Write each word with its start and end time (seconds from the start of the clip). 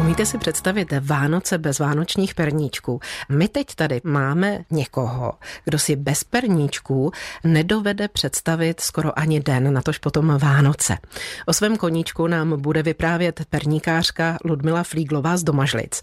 Umíte 0.00 0.26
si 0.26 0.38
představit 0.38 0.92
Vánoce 1.00 1.58
bez 1.58 1.78
vánočních 1.78 2.34
perníčků? 2.34 3.00
My 3.28 3.48
teď 3.48 3.74
tady 3.74 4.00
máme 4.04 4.58
někoho, 4.70 5.32
kdo 5.64 5.78
si 5.78 5.96
bez 5.96 6.24
perníčků 6.24 7.12
nedovede 7.44 8.08
představit 8.08 8.80
skoro 8.80 9.18
ani 9.18 9.40
den, 9.40 9.72
natož 9.72 9.98
potom 9.98 10.38
Vánoce. 10.38 10.98
O 11.46 11.52
svém 11.52 11.76
koníčku 11.76 12.26
nám 12.26 12.60
bude 12.60 12.82
vyprávět 12.82 13.40
perníkářka 13.50 14.38
Ludmila 14.44 14.82
Flíglová 14.82 15.36
z 15.36 15.42
Domažlic. 15.42 16.00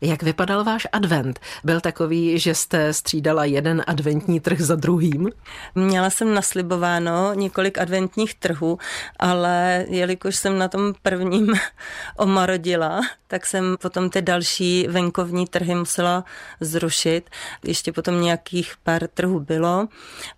Jak 0.00 0.22
vypadal 0.22 0.64
váš 0.64 0.86
advent? 0.92 1.40
Byl 1.64 1.80
takový, 1.80 2.38
že 2.38 2.54
jste 2.54 2.92
střídala 2.92 3.44
jeden 3.44 3.82
adventní 3.86 4.40
trh 4.40 4.60
za 4.60 4.74
druhým? 4.74 5.30
Měla 5.74 6.10
jsem 6.10 6.34
naslibováno 6.34 7.34
několik 7.34 7.78
adventních 7.78 8.34
trhů, 8.34 8.78
ale 9.18 9.84
jelikož 9.88 10.36
jsem 10.36 10.58
na 10.58 10.68
tom 10.68 10.94
prvním 11.02 11.54
omarodila, 12.16 13.00
tak 13.28 13.37
jsem 13.46 13.76
potom 13.80 14.10
ty 14.10 14.22
další 14.22 14.86
venkovní 14.88 15.46
trhy 15.46 15.74
musela 15.74 16.24
zrušit. 16.60 17.30
Ještě 17.64 17.92
potom 17.92 18.22
nějakých 18.22 18.74
pár 18.82 19.08
trhů 19.08 19.40
bylo, 19.40 19.88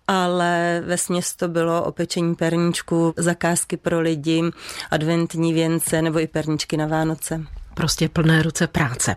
ale 0.07 0.83
ve 0.85 0.97
to 1.37 1.47
bylo 1.47 1.83
o 1.83 1.91
pečení 1.91 2.35
perníčku, 2.35 3.13
zakázky 3.17 3.77
pro 3.77 3.99
lidi, 3.99 4.43
adventní 4.91 5.53
věnce 5.53 6.01
nebo 6.01 6.19
i 6.19 6.27
perníčky 6.27 6.77
na 6.77 6.87
Vánoce 6.87 7.45
prostě 7.73 8.09
plné 8.09 8.43
ruce 8.43 8.67
práce. 8.67 9.15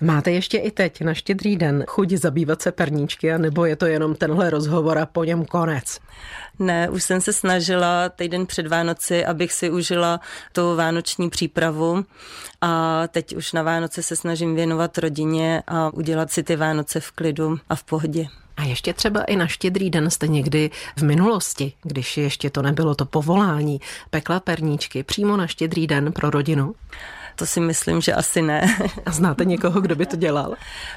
Máte 0.00 0.30
ještě 0.30 0.58
i 0.58 0.70
teď 0.70 1.00
na 1.00 1.14
štědrý 1.14 1.56
den 1.56 1.84
chuť 1.88 2.10
zabývat 2.10 2.62
se 2.62 2.72
perníčky, 2.72 3.38
nebo 3.38 3.64
je 3.64 3.76
to 3.76 3.86
jenom 3.86 4.14
tenhle 4.14 4.50
rozhovor 4.50 4.98
a 4.98 5.06
po 5.06 5.24
něm 5.24 5.44
konec? 5.44 6.00
Ne, 6.58 6.88
už 6.90 7.04
jsem 7.04 7.20
se 7.20 7.32
snažila 7.32 8.08
týden 8.08 8.46
před 8.46 8.66
Vánoci, 8.66 9.24
abych 9.24 9.52
si 9.52 9.70
užila 9.70 10.20
tu 10.52 10.76
vánoční 10.76 11.30
přípravu 11.30 12.04
a 12.60 13.02
teď 13.08 13.36
už 13.36 13.52
na 13.52 13.62
Vánoce 13.62 14.02
se 14.02 14.16
snažím 14.16 14.54
věnovat 14.54 14.98
rodině 14.98 15.62
a 15.66 15.94
udělat 15.94 16.30
si 16.30 16.42
ty 16.42 16.56
Vánoce 16.56 17.00
v 17.00 17.10
klidu 17.10 17.58
a 17.68 17.74
v 17.74 17.84
pohodě. 17.84 18.26
A 18.56 18.62
ještě 18.62 18.94
třeba 18.94 19.22
i 19.22 19.36
na 19.36 19.46
štědrý 19.46 19.90
den 19.90 20.10
jste 20.10 20.28
někdy 20.28 20.70
v 20.96 21.02
minulosti, 21.02 21.72
když 21.82 22.16
ještě 22.16 22.50
to 22.50 22.62
nebylo 22.62 22.94
to 22.94 23.04
povolání, 23.04 23.80
pekla 24.10 24.40
perníčky 24.40 25.02
přímo 25.02 25.36
na 25.36 25.46
štědrý 25.46 25.86
den 25.86 26.12
pro 26.12 26.30
rodinu? 26.30 26.74
To 27.40 27.46
si 27.46 27.60
myslím, 27.60 28.00
že 28.00 28.12
asi 28.12 28.42
ne. 28.42 28.76
A 29.06 29.10
znáte 29.12 29.44
někoho, 29.44 29.80
kdo 29.80 29.96
by 29.96 30.06
to 30.06 30.16
dělal? 30.16 30.54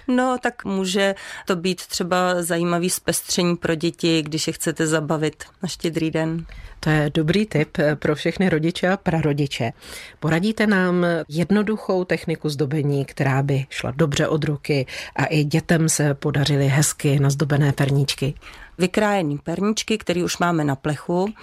No, 0.07 0.37
tak 0.41 0.65
může 0.65 1.15
to 1.45 1.55
být 1.55 1.87
třeba 1.87 2.41
zajímavý 2.43 2.89
zpestření 2.89 3.55
pro 3.55 3.75
děti, 3.75 4.21
když 4.21 4.47
je 4.47 4.53
chcete 4.53 4.87
zabavit 4.87 5.43
na 5.63 5.69
štědrý 5.69 6.11
den. 6.11 6.45
To 6.79 6.89
je 6.89 7.11
dobrý 7.13 7.45
tip 7.45 7.77
pro 7.95 8.15
všechny 8.15 8.49
rodiče 8.49 8.89
a 8.89 8.97
prarodiče. 8.97 9.71
Poradíte 10.19 10.67
nám 10.67 11.05
jednoduchou 11.29 12.03
techniku 12.03 12.49
zdobení, 12.49 13.05
která 13.05 13.43
by 13.43 13.65
šla 13.69 13.91
dobře 13.95 14.27
od 14.27 14.43
ruky 14.43 14.85
a 15.15 15.25
i 15.25 15.43
dětem 15.43 15.89
se 15.89 16.13
podařily 16.13 16.67
hezky 16.67 17.19
nazdobené 17.19 17.71
perníčky. 17.71 18.33
Vykrájený 18.77 19.37
perníčky, 19.37 19.97
který 19.97 20.23
už 20.23 20.37
máme 20.37 20.63
na 20.63 20.75
plechu, 20.75 21.33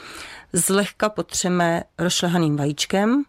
zlehka 0.53 1.09
potřeme 1.09 1.83
rozšlehaným 1.99 2.57
vajíčkem, 2.57 3.25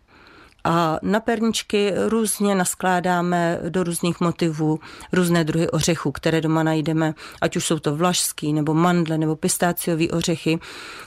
a 0.64 0.98
na 1.02 1.20
perničky 1.20 1.94
různě 2.08 2.56
naskládáme 2.56 3.59
do 3.70 3.84
různých 3.84 4.20
motivů 4.20 4.80
různé 5.14 5.44
druhy 5.44 5.70
ořechů, 5.70 6.12
které 6.12 6.42
doma 6.42 6.64
najdeme, 6.64 7.14
ať 7.42 7.56
už 7.56 7.66
jsou 7.66 7.80
to 7.80 7.95
vlašský, 7.95 8.53
nebo 8.53 8.73
mandle, 8.73 9.18
nebo 9.18 9.36
pistáciový 9.36 10.12
ořechy 10.12 10.59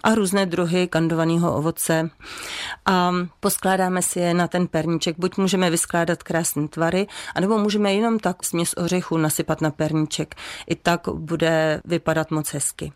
a 0.02 0.14
různé 0.14 0.46
druhy 0.46 0.88
kandovaného 0.88 1.56
ovoce. 1.56 2.10
A 2.86 3.12
poskládáme 3.40 4.02
si 4.02 4.20
je 4.20 4.34
na 4.34 4.48
ten 4.48 4.66
perníček. 4.66 5.16
Buď 5.18 5.36
můžeme 5.36 5.70
vyskládat 5.70 6.22
krásné 6.22 6.68
tvary, 6.68 7.06
anebo 7.34 7.58
můžeme 7.58 7.94
jenom 7.94 8.18
tak 8.18 8.44
směs 8.44 8.74
ořechů 8.76 9.16
nasypat 9.16 9.60
na 9.60 9.70
perníček. 9.70 10.34
I 10.66 10.74
tak 10.74 11.08
bude 11.12 11.80
vypadat 11.84 12.30
moc 12.30 12.52
hezky. 12.52 12.92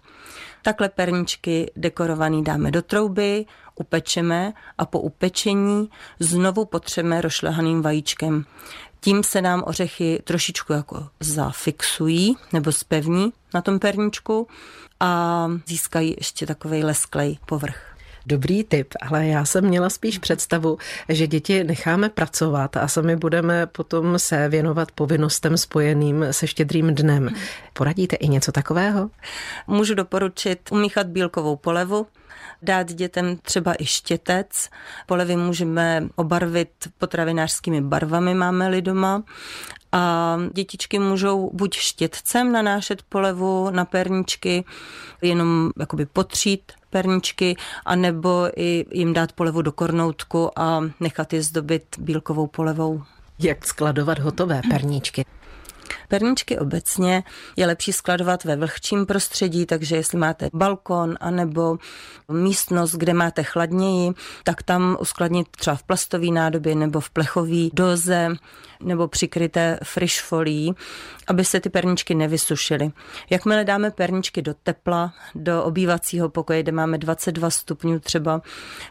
Takhle 0.62 0.88
perničky 0.88 1.70
dekorovaný 1.76 2.44
dáme 2.44 2.70
do 2.70 2.82
trouby, 2.82 3.46
upečeme 3.74 4.52
a 4.78 4.86
po 4.86 5.00
upečení 5.00 5.90
znovu 6.20 6.64
potřeme 6.64 7.20
rošlehaným 7.20 7.82
vajíčkem. 7.82 8.44
Tím 9.00 9.24
se 9.24 9.42
nám 9.42 9.62
ořechy 9.66 10.22
trošičku 10.24 10.72
jako 10.72 11.08
zafixují 11.20 12.36
nebo 12.52 12.72
spevní 12.72 13.32
na 13.54 13.62
tom 13.62 13.78
perničku 13.78 14.48
a 15.00 15.50
získají 15.66 16.14
ještě 16.18 16.46
takový 16.46 16.84
lesklej 16.84 17.38
povrch. 17.46 17.87
Dobrý 18.28 18.64
tip, 18.64 18.94
ale 19.02 19.26
já 19.26 19.44
jsem 19.44 19.64
měla 19.64 19.90
spíš 19.90 20.18
představu, 20.18 20.78
že 21.08 21.26
děti 21.26 21.64
necháme 21.64 22.08
pracovat 22.08 22.76
a 22.76 22.88
sami 22.88 23.16
budeme 23.16 23.66
potom 23.66 24.18
se 24.18 24.48
věnovat 24.48 24.92
povinnostem 24.92 25.56
spojeným 25.56 26.24
se 26.30 26.46
štědrým 26.46 26.94
dnem. 26.94 27.28
Poradíte 27.72 28.16
i 28.16 28.28
něco 28.28 28.52
takového? 28.52 29.10
Můžu 29.66 29.94
doporučit 29.94 30.60
umíchat 30.72 31.06
bílkovou 31.06 31.56
polevu, 31.56 32.06
dát 32.62 32.92
dětem 32.92 33.36
třeba 33.42 33.74
i 33.78 33.86
štětec. 33.86 34.68
Polevy 35.06 35.36
můžeme 35.36 36.08
obarvit 36.16 36.70
potravinářskými 36.98 37.80
barvami, 37.80 38.34
máme-li 38.34 38.82
doma. 38.82 39.22
A 39.92 40.36
dětičky 40.52 40.98
můžou 40.98 41.50
buď 41.54 41.74
štětcem 41.74 42.52
nanášet 42.52 43.02
polevu 43.02 43.70
na 43.70 43.84
perničky, 43.84 44.64
jenom 45.22 45.70
jakoby 45.78 46.06
potřít 46.06 46.72
perničky, 46.90 47.56
anebo 47.84 48.48
i 48.56 48.84
jim 48.92 49.12
dát 49.12 49.32
polevu 49.32 49.62
do 49.62 49.72
kornoutku 49.72 50.50
a 50.58 50.80
nechat 51.00 51.32
je 51.32 51.42
zdobit 51.42 51.82
bílkovou 51.98 52.46
polevou. 52.46 53.02
Jak 53.38 53.66
skladovat 53.66 54.18
hotové 54.18 54.60
perníčky? 54.70 55.24
Perničky 56.08 56.58
obecně 56.58 57.22
je 57.56 57.66
lepší 57.66 57.92
skladovat 57.92 58.44
ve 58.44 58.56
vlhčím 58.56 59.06
prostředí, 59.06 59.66
takže 59.66 59.96
jestli 59.96 60.18
máte 60.18 60.48
balkon 60.54 61.16
anebo 61.20 61.78
místnost, 62.32 62.94
kde 62.94 63.14
máte 63.14 63.42
chladněji, 63.42 64.12
tak 64.44 64.62
tam 64.62 64.96
uskladnit 65.00 65.48
třeba 65.48 65.76
v 65.76 65.82
plastové 65.82 66.26
nádobě 66.26 66.74
nebo 66.74 67.00
v 67.00 67.10
plechové 67.10 67.68
doze 67.72 68.28
nebo 68.80 69.08
přikryté 69.08 69.78
friš 69.84 70.22
folí, 70.22 70.74
aby 71.26 71.44
se 71.44 71.60
ty 71.60 71.70
perničky 71.70 72.14
nevysušily. 72.14 72.90
Jakmile 73.30 73.64
dáme 73.64 73.90
perničky 73.90 74.42
do 74.42 74.54
tepla, 74.62 75.14
do 75.34 75.64
obývacího 75.64 76.28
pokoje, 76.28 76.62
kde 76.62 76.72
máme 76.72 76.98
22 76.98 77.50
stupňů 77.50 78.00
třeba, 78.00 78.42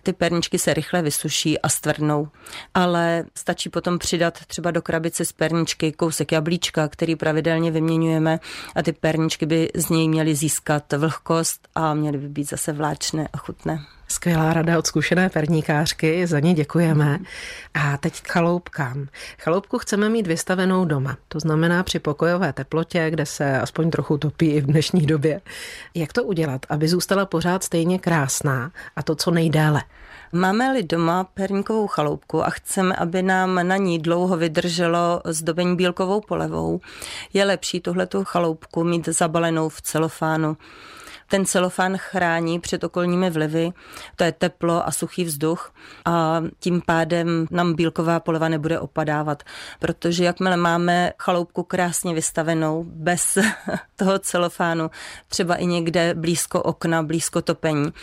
ty 0.04 0.14
perničky 0.14 0.60
se 0.60 0.74
rychle 0.74 1.02
vysuší 1.02 1.60
a 1.60 1.70
stvrdnou. 1.70 2.28
Ale 2.74 3.24
stačí 3.36 3.70
potom 3.70 4.00
přidat 4.00 4.46
třeba 4.46 4.72
do 4.72 4.82
krabice 4.82 5.26
z 5.26 5.32
perničky 5.32 5.92
kousek 5.92 6.32
jablíčka, 6.32 6.87
který 6.88 7.16
pravidelně 7.16 7.72
vyměňujeme 7.72 8.40
a 8.76 8.84
ty 8.84 8.92
perničky 8.92 9.46
by 9.46 9.70
z 9.76 9.90
něj 9.90 10.10
měly 10.10 10.36
získat 10.36 10.94
vlhkost 10.94 11.68
a 11.76 11.94
měly 11.94 12.18
by 12.18 12.30
být 12.30 12.50
zase 12.50 12.74
vláčné 12.74 13.28
a 13.34 13.38
chutné. 13.38 13.80
Skvělá 14.08 14.54
rada 14.54 14.78
od 14.78 14.88
zkušené 14.88 15.30
perníkářky, 15.30 16.28
za 16.28 16.40
ní 16.40 16.54
děkujeme. 16.54 17.20
A 17.74 17.98
teď 17.98 18.22
k 18.22 18.32
chaloupkám. 18.32 19.08
Chaloupku 19.40 19.78
chceme 19.78 20.10
mít 20.10 20.28
vystavenou 20.28 20.86
doma, 20.86 21.18
to 21.28 21.40
znamená 21.40 21.84
při 21.84 22.00
pokojové 22.00 22.54
teplotě, 22.54 23.10
kde 23.10 23.26
se 23.26 23.60
aspoň 23.60 23.90
trochu 23.92 24.18
topí 24.18 24.46
i 24.46 24.62
v 24.62 24.66
dnešní 24.66 25.06
době. 25.06 25.42
Jak 25.96 26.14
to 26.14 26.24
udělat, 26.24 26.66
aby 26.70 26.88
zůstala 26.88 27.26
pořád 27.26 27.64
stejně 27.64 28.00
krásná 28.00 28.72
a 28.96 29.04
to 29.04 29.16
co 29.16 29.32
nejdéle? 29.32 29.82
Máme-li 30.32 30.84
doma 30.84 31.24
perníkovou 31.24 31.88
chaloupku 31.88 32.44
a 32.44 32.50
chceme, 32.50 32.96
aby 32.96 33.22
nám 33.22 33.68
na 33.68 33.78
ní 33.78 34.00
dlouho 34.00 34.38
vydrželo 34.38 35.22
zdobení 35.26 35.76
bílkovou 35.76 36.22
polevou, 36.22 36.80
je 37.34 37.46
lepší 37.46 37.80
tuhletu 37.80 38.24
chaloupku 38.24 38.84
mít 38.84 39.08
zabalenou 39.08 39.70
v 39.70 39.82
celofánu 39.82 40.58
ten 41.28 41.46
celofán 41.46 41.98
chrání 41.98 42.60
před 42.60 42.84
okolními 42.84 43.30
vlivy, 43.30 43.72
to 44.16 44.24
je 44.24 44.32
teplo 44.32 44.88
a 44.88 44.92
suchý 44.92 45.24
vzduch 45.24 45.74
a 46.06 46.44
tím 46.60 46.82
pádem 46.86 47.48
nám 47.52 47.74
bílková 47.74 48.20
poleva 48.20 48.50
nebude 48.50 48.80
opadávat, 48.80 49.44
protože 49.80 50.24
jakmile 50.24 50.58
máme 50.58 51.14
chaloupku 51.20 51.64
krásně 51.64 52.14
vystavenou 52.14 52.84
bez 52.88 53.38
toho 53.96 54.20
celofánu, 54.20 54.92
třeba 55.28 55.56
i 55.56 55.66
někde 55.66 56.14
blízko 56.14 56.62
okna, 56.64 57.04
blízko 57.04 57.42
topení, 57.42 57.94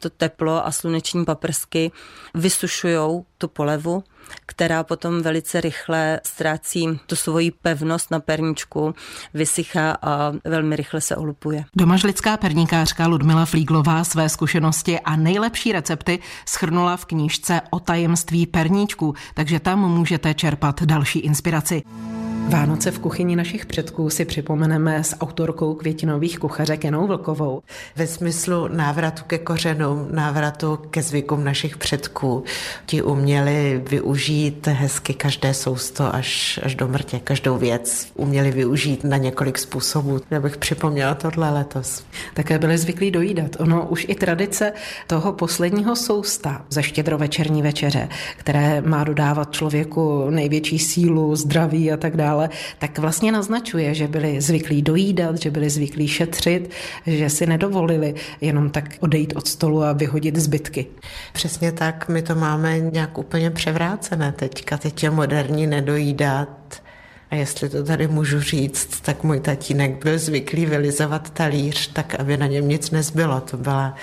to 0.00 0.10
teplo 0.10 0.66
a 0.66 0.72
sluneční 0.72 1.24
paprsky 1.24 1.92
vysušují 2.34 3.24
tu 3.38 3.48
polevu 3.48 4.04
která 4.46 4.84
potom 4.84 5.22
velice 5.22 5.60
rychle 5.60 6.20
ztrácí 6.24 7.00
tu 7.06 7.16
svoji 7.16 7.50
pevnost 7.50 8.10
na 8.10 8.20
perničku, 8.20 8.94
vysychá 9.34 9.96
a 10.02 10.32
velmi 10.44 10.76
rychle 10.76 11.00
se 11.00 11.16
olupuje. 11.16 11.64
Domažlická 11.76 12.36
perníkářka 12.36 13.06
Ludmila 13.06 13.44
Flíglová 13.44 14.04
své 14.04 14.28
zkušenosti 14.28 15.00
a 15.00 15.16
nejlepší 15.16 15.72
recepty 15.72 16.18
schrnula 16.46 16.96
v 16.96 17.04
knížce 17.04 17.60
o 17.70 17.80
tajemství 17.80 18.46
perníčku, 18.46 19.14
takže 19.34 19.60
tam 19.60 19.90
můžete 19.90 20.34
čerpat 20.34 20.82
další 20.82 21.18
inspiraci. 21.18 21.82
Vánoce 22.50 22.90
v 22.90 22.98
kuchyni 22.98 23.36
našich 23.36 23.66
předků 23.66 24.10
si 24.10 24.24
připomeneme 24.24 25.04
s 25.04 25.16
autorkou 25.20 25.74
květinových 25.74 26.38
kuchařek 26.38 26.84
Jenou 26.84 27.06
Vlkovou. 27.06 27.62
Ve 27.96 28.06
smyslu 28.06 28.68
návratu 28.68 29.22
ke 29.26 29.38
kořenům, 29.38 30.08
návratu 30.10 30.78
ke 30.90 31.02
zvykům 31.02 31.44
našich 31.44 31.76
předků. 31.76 32.44
Ti 32.86 33.02
uměli 33.02 33.82
využít 33.90 34.66
hezky 34.66 35.14
každé 35.14 35.54
sousto 35.54 36.14
až, 36.14 36.60
až 36.62 36.74
do 36.74 36.88
mrtě, 36.88 37.20
každou 37.24 37.58
věc. 37.58 38.06
Uměli 38.14 38.50
využít 38.50 39.04
na 39.04 39.16
několik 39.16 39.58
způsobů. 39.58 40.20
Já 40.30 40.40
bych 40.40 40.56
připomněla 40.56 41.14
tohle 41.14 41.50
letos. 41.50 42.04
Také 42.34 42.58
byli 42.58 42.78
zvyklí 42.78 43.10
dojídat. 43.10 43.56
Ono 43.58 43.86
už 43.86 44.06
i 44.08 44.14
tradice 44.14 44.72
toho 45.06 45.32
posledního 45.32 45.96
sousta 45.96 46.64
ze 46.70 46.82
štědrovečerní 46.82 47.62
večeře, 47.62 48.08
které 48.36 48.80
má 48.80 49.04
dodávat 49.04 49.52
člověku 49.52 50.30
největší 50.30 50.78
sílu, 50.78 51.36
zdraví 51.36 51.92
a 51.92 51.96
tak 51.96 52.16
dále, 52.16 52.39
dále, 52.40 52.50
tak 52.78 52.98
vlastně 52.98 53.32
naznačuje, 53.32 53.94
že 53.94 54.08
byli 54.08 54.40
zvyklí 54.40 54.82
dojídat, 54.82 55.42
že 55.42 55.50
byli 55.50 55.70
zvyklí 55.70 56.08
šetřit, 56.08 56.70
že 57.06 57.30
si 57.30 57.46
nedovolili 57.46 58.14
jenom 58.40 58.70
tak 58.70 58.84
odejít 59.00 59.32
od 59.36 59.48
stolu 59.48 59.82
a 59.82 59.92
vyhodit 59.92 60.36
zbytky. 60.36 60.86
Přesně 61.32 61.72
tak, 61.72 62.08
my 62.08 62.22
to 62.22 62.34
máme 62.34 62.78
nějak 62.78 63.18
úplně 63.18 63.50
převrácené 63.50 64.32
teďka. 64.32 64.78
Teď 64.78 65.02
je 65.02 65.10
moderní 65.10 65.66
nedojídat, 65.66 66.82
a 67.30 67.34
jestli 67.34 67.68
to 67.68 67.84
tady 67.84 68.08
můžu 68.08 68.40
říct, 68.40 69.00
tak 69.00 69.24
můj 69.24 69.40
tatínek 69.40 70.04
byl 70.04 70.18
zvyklý 70.18 70.66
vylizovat 70.66 71.30
talíř, 71.30 71.92
tak 71.92 72.14
aby 72.14 72.36
na 72.36 72.46
něm 72.46 72.68
nic 72.68 72.90
nezbylo. 72.90 73.40
To 73.40 73.56
byla 73.56 73.94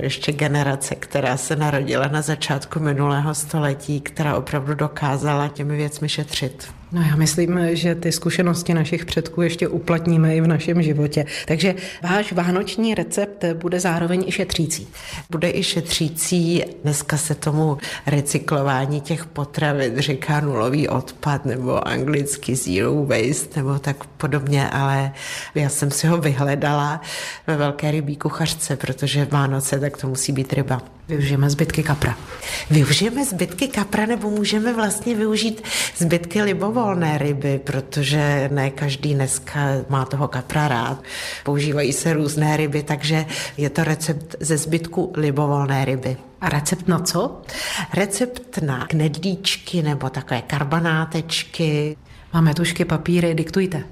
ještě 0.00 0.32
generace, 0.32 0.94
která 0.94 1.36
se 1.36 1.56
narodila 1.56 2.08
na 2.08 2.22
začátku 2.22 2.80
minulého 2.80 3.34
století, 3.34 4.00
která 4.00 4.36
opravdu 4.36 4.74
dokázala 4.74 5.48
těmi 5.48 5.76
věcmi 5.76 6.08
šetřit. 6.08 6.77
No 6.92 7.02
já 7.02 7.16
myslím, 7.16 7.60
že 7.72 7.94
ty 7.94 8.12
zkušenosti 8.12 8.74
našich 8.74 9.04
předků 9.04 9.42
ještě 9.42 9.68
uplatníme 9.68 10.36
i 10.36 10.40
v 10.40 10.46
našem 10.46 10.82
životě. 10.82 11.26
Takže 11.46 11.74
váš 12.02 12.32
vánoční 12.32 12.94
recept 12.94 13.44
bude 13.54 13.80
zároveň 13.80 14.24
i 14.26 14.32
šetřící. 14.32 14.88
Bude 15.30 15.50
i 15.50 15.62
šetřící. 15.62 16.64
Dneska 16.82 17.16
se 17.16 17.34
tomu 17.34 17.78
recyklování 18.06 19.00
těch 19.00 19.26
potravin 19.26 19.98
říká 19.98 20.40
nulový 20.40 20.88
odpad 20.88 21.44
nebo 21.44 21.88
anglicky 21.88 22.56
zero 22.56 23.04
waste 23.04 23.60
nebo 23.62 23.78
tak 23.78 24.04
podobně, 24.04 24.70
ale 24.70 25.12
já 25.54 25.68
jsem 25.68 25.90
si 25.90 26.06
ho 26.06 26.18
vyhledala 26.18 27.00
ve 27.46 27.56
velké 27.56 27.90
rybí 27.90 28.16
kuchařce, 28.16 28.76
protože 28.76 29.24
Vánoce 29.30 29.80
tak 29.80 29.96
to 29.96 30.08
musí 30.08 30.32
být 30.32 30.52
ryba. 30.52 30.82
Využijeme 31.08 31.50
zbytky 31.50 31.82
kapra. 31.82 32.16
Využijeme 32.70 33.24
zbytky 33.24 33.68
kapra 33.68 34.06
nebo 34.06 34.30
můžeme 34.30 34.74
vlastně 34.74 35.14
využít 35.14 35.62
zbytky 35.96 36.42
libovolné 36.78 37.18
ryby, 37.18 37.60
protože 37.64 38.48
ne 38.52 38.70
každý 38.70 39.14
dneska 39.14 39.60
má 39.88 40.04
toho 40.04 40.28
kapra 40.28 40.68
rád. 40.68 41.02
Používají 41.44 41.92
se 41.92 42.12
různé 42.12 42.56
ryby, 42.56 42.82
takže 42.82 43.26
je 43.56 43.70
to 43.70 43.84
recept 43.84 44.36
ze 44.40 44.56
zbytku 44.56 45.12
libovolné 45.16 45.84
ryby. 45.84 46.16
A 46.40 46.48
recept 46.48 46.88
na 46.88 46.98
co? 46.98 47.42
Recept 47.94 48.58
na 48.58 48.86
knedlíčky 48.86 49.82
nebo 49.82 50.10
takové 50.10 50.42
karbanátečky. 50.42 51.96
Máme 52.32 52.54
tušky, 52.54 52.84
papíry, 52.84 53.34
diktujte. 53.34 53.84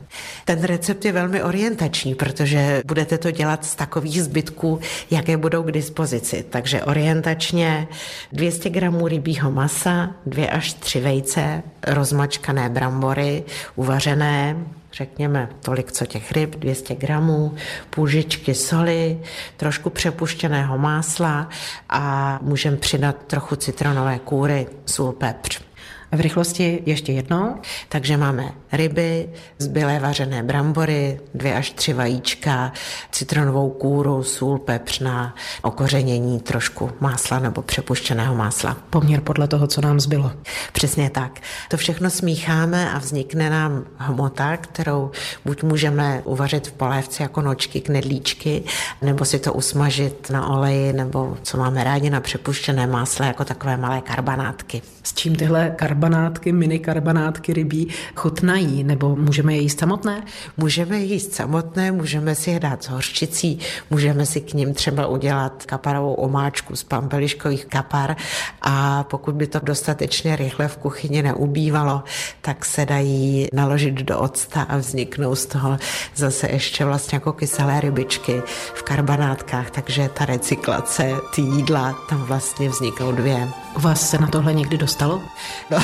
Ten 0.44 0.65
recept 0.65 1.05
je 1.05 1.12
velmi 1.12 1.43
orientační, 1.43 2.15
protože 2.15 2.83
budete 2.87 3.19
to 3.19 3.31
dělat 3.31 3.65
z 3.65 3.75
takových 3.75 4.23
zbytků, 4.23 4.81
jaké 5.11 5.37
budou 5.37 5.62
k 5.62 5.73
dispozici. 5.73 6.44
Takže 6.50 6.83
orientačně 6.83 7.88
200 8.33 8.71
gramů 8.71 9.09
rybího 9.09 9.50
masa, 9.50 10.11
2 10.27 10.50
až 10.50 10.73
3 10.73 11.00
vejce, 11.00 11.62
rozmačkané 11.87 12.69
brambory, 12.69 13.44
uvařené, 13.77 14.56
řekněme 14.93 15.49
tolik, 15.61 15.93
co 15.93 16.06
těch 16.06 16.32
ryb, 16.32 16.56
200 16.56 16.94
gramů, 16.94 17.55
půl 17.91 18.09
žičky 18.09 18.55
soli, 18.55 19.21
trošku 19.56 19.91
přepuštěného 19.91 20.79
másla 20.79 21.49
a 21.89 22.39
můžeme 22.43 22.77
přidat 22.77 23.17
trochu 23.27 23.56
citronové 23.56 24.19
kůry, 24.19 24.67
sůl, 24.87 25.12
pepř. 25.12 25.66
V 26.12 26.20
rychlosti 26.20 26.82
ještě 26.87 27.12
jednou. 27.12 27.56
Takže 27.88 28.17
máme 28.17 28.53
ryby, 28.76 29.28
zbylé 29.58 29.99
vařené 29.99 30.43
brambory, 30.43 31.20
dvě 31.34 31.55
až 31.55 31.70
tři 31.70 31.93
vajíčka, 31.93 32.73
citronovou 33.12 33.70
kůru, 33.70 34.23
sůl, 34.23 34.58
pepř 34.58 35.00
na 35.00 35.34
okořenění, 35.62 36.40
trošku 36.40 36.90
másla 37.00 37.38
nebo 37.38 37.62
přepuštěného 37.62 38.34
másla. 38.34 38.76
Poměr 38.90 39.20
podle 39.20 39.49
toho, 39.49 39.67
co 39.67 39.81
nám 39.81 40.00
zbylo. 40.00 40.32
Přesně 40.73 41.11
tak. 41.11 41.40
To 41.69 41.76
všechno 41.76 42.11
smícháme 42.11 42.93
a 42.93 42.99
vznikne 42.99 43.50
nám 43.50 43.84
hmota, 43.96 44.56
kterou 44.56 45.11
buď 45.44 45.62
můžeme 45.62 46.22
uvařit 46.25 46.69
v 46.69 46.72
polévce 46.72 47.22
jako 47.22 47.40
nočky, 47.40 47.81
knedlíčky, 47.81 48.64
nebo 49.02 49.25
si 49.25 49.38
to 49.38 49.52
usmažit 49.52 50.31
na 50.31 50.49
oleji, 50.49 50.93
nebo 50.93 51.37
co 51.43 51.56
máme 51.56 51.84
rádi 51.84 52.11
na 52.11 52.20
přepuštěné 52.20 52.87
másle, 52.87 53.26
jako 53.26 53.44
takové 53.44 53.76
malé 53.76 54.00
karbanátky. 54.00 54.82
S 55.02 55.14
čím 55.14 55.37
tyhle 55.37 55.72
karbanátky, 55.76 56.52
mini 56.52 56.79
karbanátky 56.79 57.52
rybí 57.52 57.88
chutnají, 58.17 58.66
nebo 58.67 59.17
můžeme 59.17 59.55
je 59.55 59.61
jíst 59.61 59.79
samotné? 59.79 60.23
Můžeme 60.57 60.99
je 60.99 61.05
jíst 61.05 61.35
samotné, 61.35 61.93
můžeme 61.93 62.35
si 62.35 62.51
je 62.51 62.61
dát 62.61 62.85
s 62.85 62.89
hořčicí, 62.89 63.59
můžeme 63.91 64.27
si 64.27 64.41
k 64.41 64.55
ním 64.55 64.75
třeba 64.75 65.07
udělat 65.07 65.65
kaparovou 65.67 66.15
omáčku 66.15 66.77
z 66.77 66.85
pampeliškových 66.85 67.67
kapar 67.67 68.17
a 68.63 69.05
pokud 69.05 69.35
by 69.35 69.47
to 69.47 69.61
dostatečně 69.63 70.37
rychle 70.37 70.69
v 70.69 70.77
kuchyni 70.77 71.23
neubývalo, 71.23 72.03
tak 72.41 72.65
se 72.65 72.87
dají 72.87 73.49
naložit 73.53 73.95
do 73.95 74.19
octa 74.19 74.63
a 74.63 74.77
vzniknou 74.77 75.35
z 75.35 75.47
toho 75.47 75.79
zase 76.15 76.49
ještě 76.49 76.85
vlastně 76.85 77.17
jako 77.17 77.33
kyselé 77.33 77.81
rybičky 77.81 78.43
v 78.75 78.83
karbanátkách, 78.83 79.71
takže 79.71 80.11
ta 80.15 80.25
recyklace, 80.25 81.13
ty 81.35 81.43
jídla, 81.43 81.97
tam 82.09 82.23
vlastně 82.23 82.69
vzniknou 82.69 83.13
dvě. 83.13 83.49
U 83.77 83.81
vás 83.81 84.11
se 84.11 84.19
na 84.19 84.27
tohle 84.27 84.55
někdy 84.55 84.79
dostalo? 84.79 85.23
No, 85.71 85.79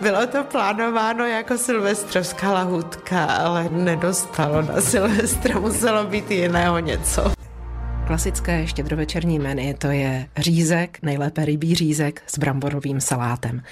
bylo 0.00 0.26
to 0.26 0.44
plánováno 0.44 1.26
jako 1.26 1.58
silvestrovská 1.58 2.52
lahutka, 2.52 3.24
ale 3.24 3.68
nedostalo 3.70 4.62
na 4.62 4.80
Silvestra, 4.80 5.60
muselo 5.60 6.04
být 6.04 6.30
jiného 6.30 6.78
něco. 6.78 7.32
Klasické 8.06 8.66
štědrovečerní 8.66 9.38
menu 9.38 9.74
to 9.78 9.86
je 9.86 10.28
řízek, 10.36 10.98
nejlépe 11.02 11.44
rybí 11.44 11.74
řízek 11.74 12.22
s 12.26 12.38
bramborovým 12.38 13.00
salátem. 13.00 13.62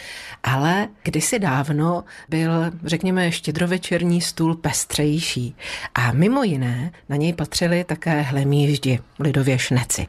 Ale 0.42 0.88
kdysi 1.02 1.38
dávno 1.38 2.04
byl, 2.28 2.50
řekněme, 2.84 3.32
štědrovečerní 3.32 4.20
stůl 4.20 4.54
pestřejší 4.54 5.56
a 5.94 6.12
mimo 6.12 6.42
jiné 6.42 6.92
na 7.08 7.16
něj 7.16 7.32
patřily 7.32 7.84
také 7.84 8.20
hlemíždi, 8.20 9.00
lidově 9.20 9.58
šneci. 9.58 10.06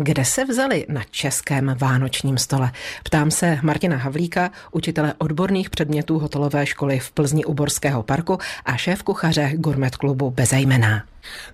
Kde 0.00 0.24
se 0.24 0.44
vzali 0.44 0.86
na 0.88 1.02
českém 1.10 1.74
vánočním 1.78 2.38
stole? 2.38 2.70
Ptám 3.04 3.30
se 3.30 3.58
Martina 3.62 3.96
Havlíka, 3.96 4.50
učitele 4.72 5.14
odborných 5.18 5.70
předmětů 5.70 6.18
hotelové 6.18 6.66
školy 6.66 6.98
v 6.98 7.10
Plzni 7.10 7.44
u 7.44 7.54
Borského 7.54 8.02
parku 8.02 8.38
a 8.64 8.76
šéf 8.76 9.02
kuchaře 9.02 9.52
gourmet 9.54 9.96
klubu 9.96 10.30
Bezejmená. 10.30 11.02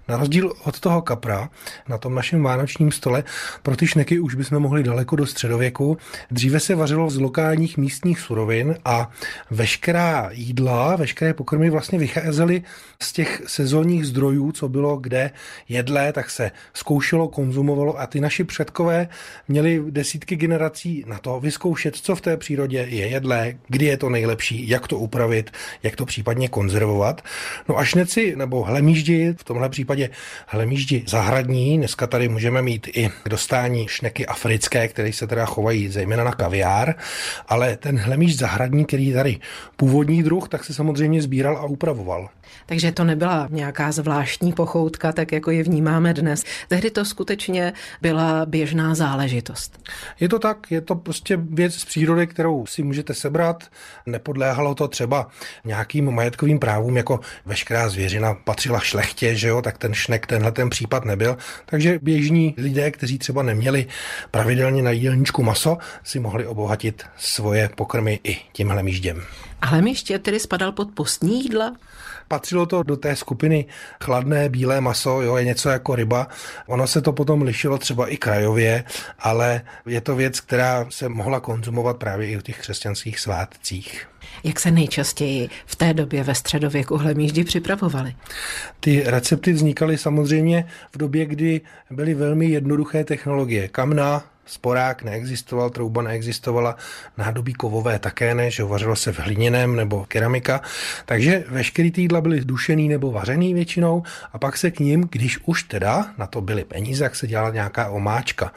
Na 0.08 0.16
rozdíl 0.16 0.52
od 0.64 0.80
toho 0.80 1.02
kapra 1.02 1.48
na 1.88 1.98
tom 1.98 2.14
našem 2.14 2.42
vánočním 2.42 2.92
stole 2.92 3.24
pro 3.62 3.76
ty 3.76 3.86
šneky 3.86 4.18
už 4.18 4.34
bychom 4.34 4.58
mohli 4.58 4.82
daleko 4.82 5.16
do 5.16 5.26
středověku. 5.26 5.98
Dříve 6.30 6.60
se 6.60 6.74
vařilo 6.74 7.10
z 7.10 7.18
lokálních 7.18 7.76
místních 7.76 8.20
surovin 8.20 8.76
a 8.84 9.10
veškerá 9.50 10.28
jídla, 10.32 10.96
veškeré 10.96 11.34
pokrmy 11.34 11.70
vlastně 11.70 11.98
vycházely 11.98 12.62
z 13.02 13.12
těch 13.12 13.42
sezónních 13.46 14.06
zdrojů, 14.06 14.52
co 14.52 14.68
bylo 14.68 14.96
kde 14.96 15.30
jedlé, 15.68 16.12
tak 16.12 16.30
se 16.30 16.50
zkoušelo, 16.74 17.28
konzumovalo 17.28 18.00
a 18.00 18.06
ty 18.06 18.20
naši 18.20 18.44
předkové 18.44 19.08
měli 19.48 19.82
desítky 19.90 20.36
generací 20.36 21.04
na 21.06 21.18
to 21.18 21.40
vyzkoušet, 21.40 21.96
co 21.96 22.16
v 22.16 22.20
té 22.20 22.36
přírodě 22.36 22.86
je 22.90 23.06
jedlé, 23.06 23.54
kdy 23.68 23.86
je 23.86 23.96
to 23.96 24.10
nejlepší, 24.10 24.68
jak 24.68 24.88
to 24.88 24.98
upravit, 24.98 25.50
jak 25.82 25.96
to 25.96 26.06
případně 26.06 26.48
konzervovat. 26.48 27.22
No 27.68 27.78
a 27.78 27.84
šneci 27.84 28.36
nebo 28.36 28.64
hlemíždi 28.64 29.34
v 29.38 29.44
tomhle 29.44 29.63
tomhle 29.64 29.70
případě 29.70 30.10
hlemíždi 30.46 31.04
zahradní. 31.06 31.78
Dneska 31.78 32.06
tady 32.06 32.28
můžeme 32.28 32.62
mít 32.62 32.88
i 32.94 33.10
dostání 33.26 33.88
šneky 33.88 34.26
africké, 34.26 34.88
které 34.88 35.12
se 35.12 35.26
teda 35.26 35.46
chovají 35.46 35.88
zejména 35.88 36.24
na 36.24 36.32
kaviár, 36.32 36.94
ale 37.48 37.76
ten 37.76 37.98
hlemíž 37.98 38.36
zahradní, 38.36 38.84
který 38.84 39.06
je 39.06 39.14
tady 39.14 39.38
původní 39.76 40.22
druh, 40.22 40.48
tak 40.48 40.64
se 40.64 40.74
samozřejmě 40.74 41.22
sbíral 41.22 41.56
a 41.56 41.64
upravoval. 41.64 42.28
Takže 42.66 42.92
to 42.92 43.04
nebyla 43.04 43.48
nějaká 43.50 43.92
zvláštní 43.92 44.52
pochoutka, 44.52 45.12
tak 45.12 45.32
jako 45.32 45.50
je 45.50 45.62
vnímáme 45.62 46.14
dnes. 46.14 46.44
Tehdy 46.68 46.90
to 46.90 47.04
skutečně 47.04 47.72
byla 48.02 48.46
běžná 48.46 48.94
záležitost. 48.94 49.80
Je 50.20 50.28
to 50.28 50.38
tak, 50.38 50.70
je 50.70 50.80
to 50.80 50.94
prostě 50.94 51.36
věc 51.36 51.74
z 51.74 51.84
přírody, 51.84 52.26
kterou 52.26 52.66
si 52.66 52.82
můžete 52.82 53.14
sebrat. 53.14 53.64
Nepodléhalo 54.06 54.74
to 54.74 54.88
třeba 54.88 55.28
nějakým 55.64 56.10
majetkovým 56.10 56.58
právům, 56.58 56.96
jako 56.96 57.20
veškerá 57.46 57.88
zvěřina 57.88 58.34
patřila 58.34 58.80
šlechtě, 58.80 59.34
že 59.34 59.48
jo, 59.48 59.62
tak 59.62 59.78
ten 59.78 59.94
šnek 59.94 60.26
tenhle 60.26 60.52
ten 60.52 60.70
případ 60.70 61.04
nebyl. 61.04 61.36
Takže 61.66 61.98
běžní 62.02 62.54
lidé, 62.56 62.90
kteří 62.90 63.18
třeba 63.18 63.42
neměli 63.42 63.86
pravidelně 64.30 64.82
na 64.82 64.90
jídelníčku 64.90 65.42
maso, 65.42 65.78
si 66.04 66.20
mohli 66.20 66.46
obohatit 66.46 67.02
svoje 67.16 67.70
pokrmy 67.76 68.20
i 68.24 68.36
tímhle 68.52 68.82
mížděm. 68.82 69.22
Ale 69.64 69.88
ještě 69.88 70.18
tedy 70.18 70.40
spadal 70.40 70.72
pod 70.72 70.90
postní 70.90 71.42
jídla? 71.42 71.76
Patřilo 72.28 72.66
to 72.66 72.82
do 72.82 72.96
té 72.96 73.16
skupiny 73.16 73.66
chladné 74.04 74.48
bílé 74.48 74.80
maso, 74.80 75.22
jo, 75.22 75.36
je 75.36 75.44
něco 75.44 75.68
jako 75.68 75.94
ryba. 75.94 76.28
Ono 76.66 76.86
se 76.86 77.00
to 77.00 77.12
potom 77.12 77.42
lišilo 77.42 77.78
třeba 77.78 78.08
i 78.08 78.16
krajově, 78.16 78.84
ale 79.18 79.62
je 79.86 80.00
to 80.00 80.16
věc, 80.16 80.40
která 80.40 80.86
se 80.90 81.08
mohla 81.08 81.40
konzumovat 81.40 81.96
právě 81.96 82.28
i 82.28 82.36
v 82.36 82.42
těch 82.42 82.60
křesťanských 82.60 83.20
svátcích. 83.20 84.06
Jak 84.44 84.60
se 84.60 84.70
nejčastěji 84.70 85.48
v 85.66 85.76
té 85.76 85.94
době 85.94 86.24
ve 86.24 86.34
středověku 86.34 86.96
hlemíždi 86.96 87.44
připravovaly? 87.44 88.14
Ty 88.80 89.02
recepty 89.06 89.52
vznikaly 89.52 89.98
samozřejmě 89.98 90.66
v 90.92 90.98
době, 90.98 91.26
kdy 91.26 91.60
byly 91.90 92.14
velmi 92.14 92.46
jednoduché 92.46 93.04
technologie. 93.04 93.68
Kamna, 93.68 94.24
sporák 94.46 95.02
neexistoval, 95.02 95.70
trouba 95.70 96.02
neexistovala, 96.02 96.76
nádobí 97.18 97.52
kovové 97.52 97.98
také 97.98 98.34
ne, 98.34 98.50
že 98.50 98.64
vařilo 98.64 98.96
se 98.96 99.12
v 99.12 99.18
hliněném 99.18 99.76
nebo 99.76 100.04
keramika. 100.04 100.60
Takže 101.06 101.44
veškerý 101.48 101.90
ty 101.90 102.00
jídla 102.00 102.20
byly 102.20 102.40
dušený 102.40 102.88
nebo 102.88 103.12
vařený 103.12 103.54
většinou 103.54 104.02
a 104.32 104.38
pak 104.38 104.56
se 104.56 104.70
k 104.70 104.80
ním, 104.80 105.08
když 105.10 105.38
už 105.44 105.62
teda 105.62 106.06
na 106.18 106.26
to 106.26 106.40
byly 106.40 106.64
peníze, 106.64 107.04
jak 107.04 107.14
se 107.14 107.26
dělala 107.26 107.50
nějaká 107.50 107.88
omáčka. 107.88 108.52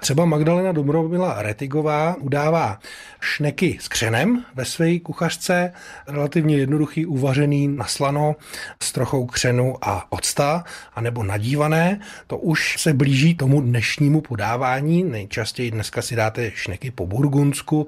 Třeba 0.00 0.24
Magdalena 0.24 0.72
Domrovila 0.72 1.42
Retigová 1.42 2.16
udává 2.20 2.78
šneky 3.20 3.78
s 3.80 3.88
křenem 3.88 4.44
ve 4.54 4.64
své 4.64 4.98
kuchařce, 5.28 5.72
relativně 6.06 6.56
jednoduchý, 6.56 7.06
uvařený 7.06 7.68
na 7.68 7.84
slano 7.84 8.36
s 8.82 8.92
trochou 8.92 9.26
křenu 9.26 9.74
a 9.82 10.12
octa, 10.12 10.64
anebo 10.94 11.22
nadívané. 11.22 12.00
To 12.26 12.38
už 12.38 12.76
se 12.78 12.94
blíží 12.94 13.34
tomu 13.34 13.60
dnešnímu 13.60 14.20
podávání. 14.20 15.04
Nejčastěji 15.04 15.70
dneska 15.70 16.02
si 16.02 16.16
dáte 16.16 16.50
šneky 16.54 16.90
po 16.90 17.06
burgundsku, 17.06 17.86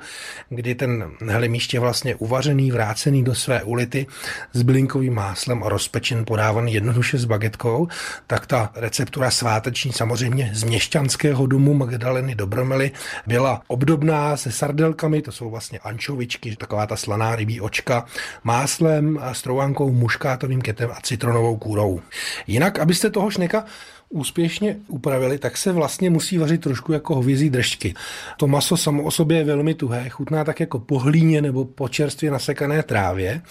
kdy 0.49 0.75
ten 0.75 1.11
hlemíště 1.29 1.81
vlastně 1.81 2.15
uvařený, 2.15 2.73
vrácený 2.73 3.25
do 3.25 3.35
své 3.35 3.63
ulity 3.63 4.07
s 4.53 4.63
bylinkovým 4.63 5.15
máslem 5.15 5.63
a 5.63 5.69
rozpečen, 5.69 6.25
podávaný 6.25 6.75
jednoduše 6.75 7.19
s 7.19 7.25
bagetkou, 7.25 7.89
tak 8.27 8.47
ta 8.47 8.71
receptura 8.75 9.31
sváteční 9.31 9.93
samozřejmě 9.93 10.51
z 10.55 10.65
měšťanského 10.65 11.47
domu 11.47 11.75
Magdaleny 11.75 12.35
Dobromely 12.35 12.91
byla 13.27 13.63
obdobná 13.67 14.37
se 14.37 14.53
sardelkami, 14.53 15.23
to 15.23 15.33
jsou 15.33 15.51
vlastně 15.51 15.79
ančovičky, 15.79 16.57
taková 16.57 16.87
ta 16.87 16.97
slaná 16.97 17.20
rybí 17.37 17.61
očka, 17.61 18.05
máslem, 18.45 19.21
strouhankou, 19.33 19.93
muškátovým 19.93 20.63
ketem 20.63 20.91
a 20.91 21.01
citronovou 21.01 21.57
kůrou. 21.57 22.01
Jinak, 22.47 22.79
abyste 22.79 23.11
toho 23.11 23.31
šneka 23.31 23.65
úspěšně 24.11 24.77
upravili, 24.89 25.39
tak 25.39 25.57
se 25.57 25.73
vlastně 25.73 26.11
musí 26.11 26.39
vařit 26.39 26.61
trošku 26.61 26.93
jako 26.93 27.15
hovězí 27.15 27.51
držky. 27.51 27.95
To 28.37 28.47
maso 28.47 28.77
samo 28.77 29.03
o 29.03 29.11
sobě 29.11 29.39
je 29.39 29.45
velmi 29.45 29.75
tuhé, 29.75 30.09
chutná 30.09 30.45
tak 30.45 30.61
jako 30.61 30.79
po 30.79 30.99
hlíně 30.99 31.43
nebo 31.43 31.65
po 31.65 31.89
čerstvě 31.89 32.31
nasekané 32.31 32.83
trávě. 32.83 33.43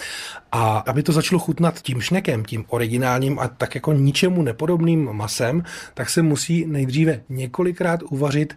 A 0.52 0.78
aby 0.78 1.02
to 1.02 1.12
začalo 1.12 1.38
chutnat 1.38 1.82
tím 1.82 2.00
šnekem, 2.00 2.44
tím 2.44 2.64
originálním 2.68 3.38
a 3.38 3.48
tak 3.48 3.74
jako 3.74 3.92
ničemu 3.92 4.42
nepodobným 4.42 5.12
masem, 5.12 5.64
tak 5.94 6.10
se 6.10 6.22
musí 6.22 6.66
nejdříve 6.66 7.20
několikrát 7.28 8.02
uvařit 8.02 8.56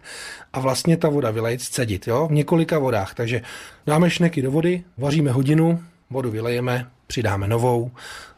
a 0.52 0.60
vlastně 0.60 0.96
ta 0.96 1.08
voda 1.08 1.30
vylejt, 1.30 1.62
scedit, 1.62 2.06
jo, 2.06 2.28
v 2.28 2.32
několika 2.32 2.78
vodách. 2.78 3.14
Takže 3.14 3.42
dáme 3.86 4.10
šneky 4.10 4.42
do 4.42 4.50
vody, 4.50 4.84
vaříme 4.98 5.32
hodinu, 5.32 5.80
vodu 6.10 6.30
vylejeme, 6.30 6.86
přidáme 7.06 7.48
novou 7.48 7.90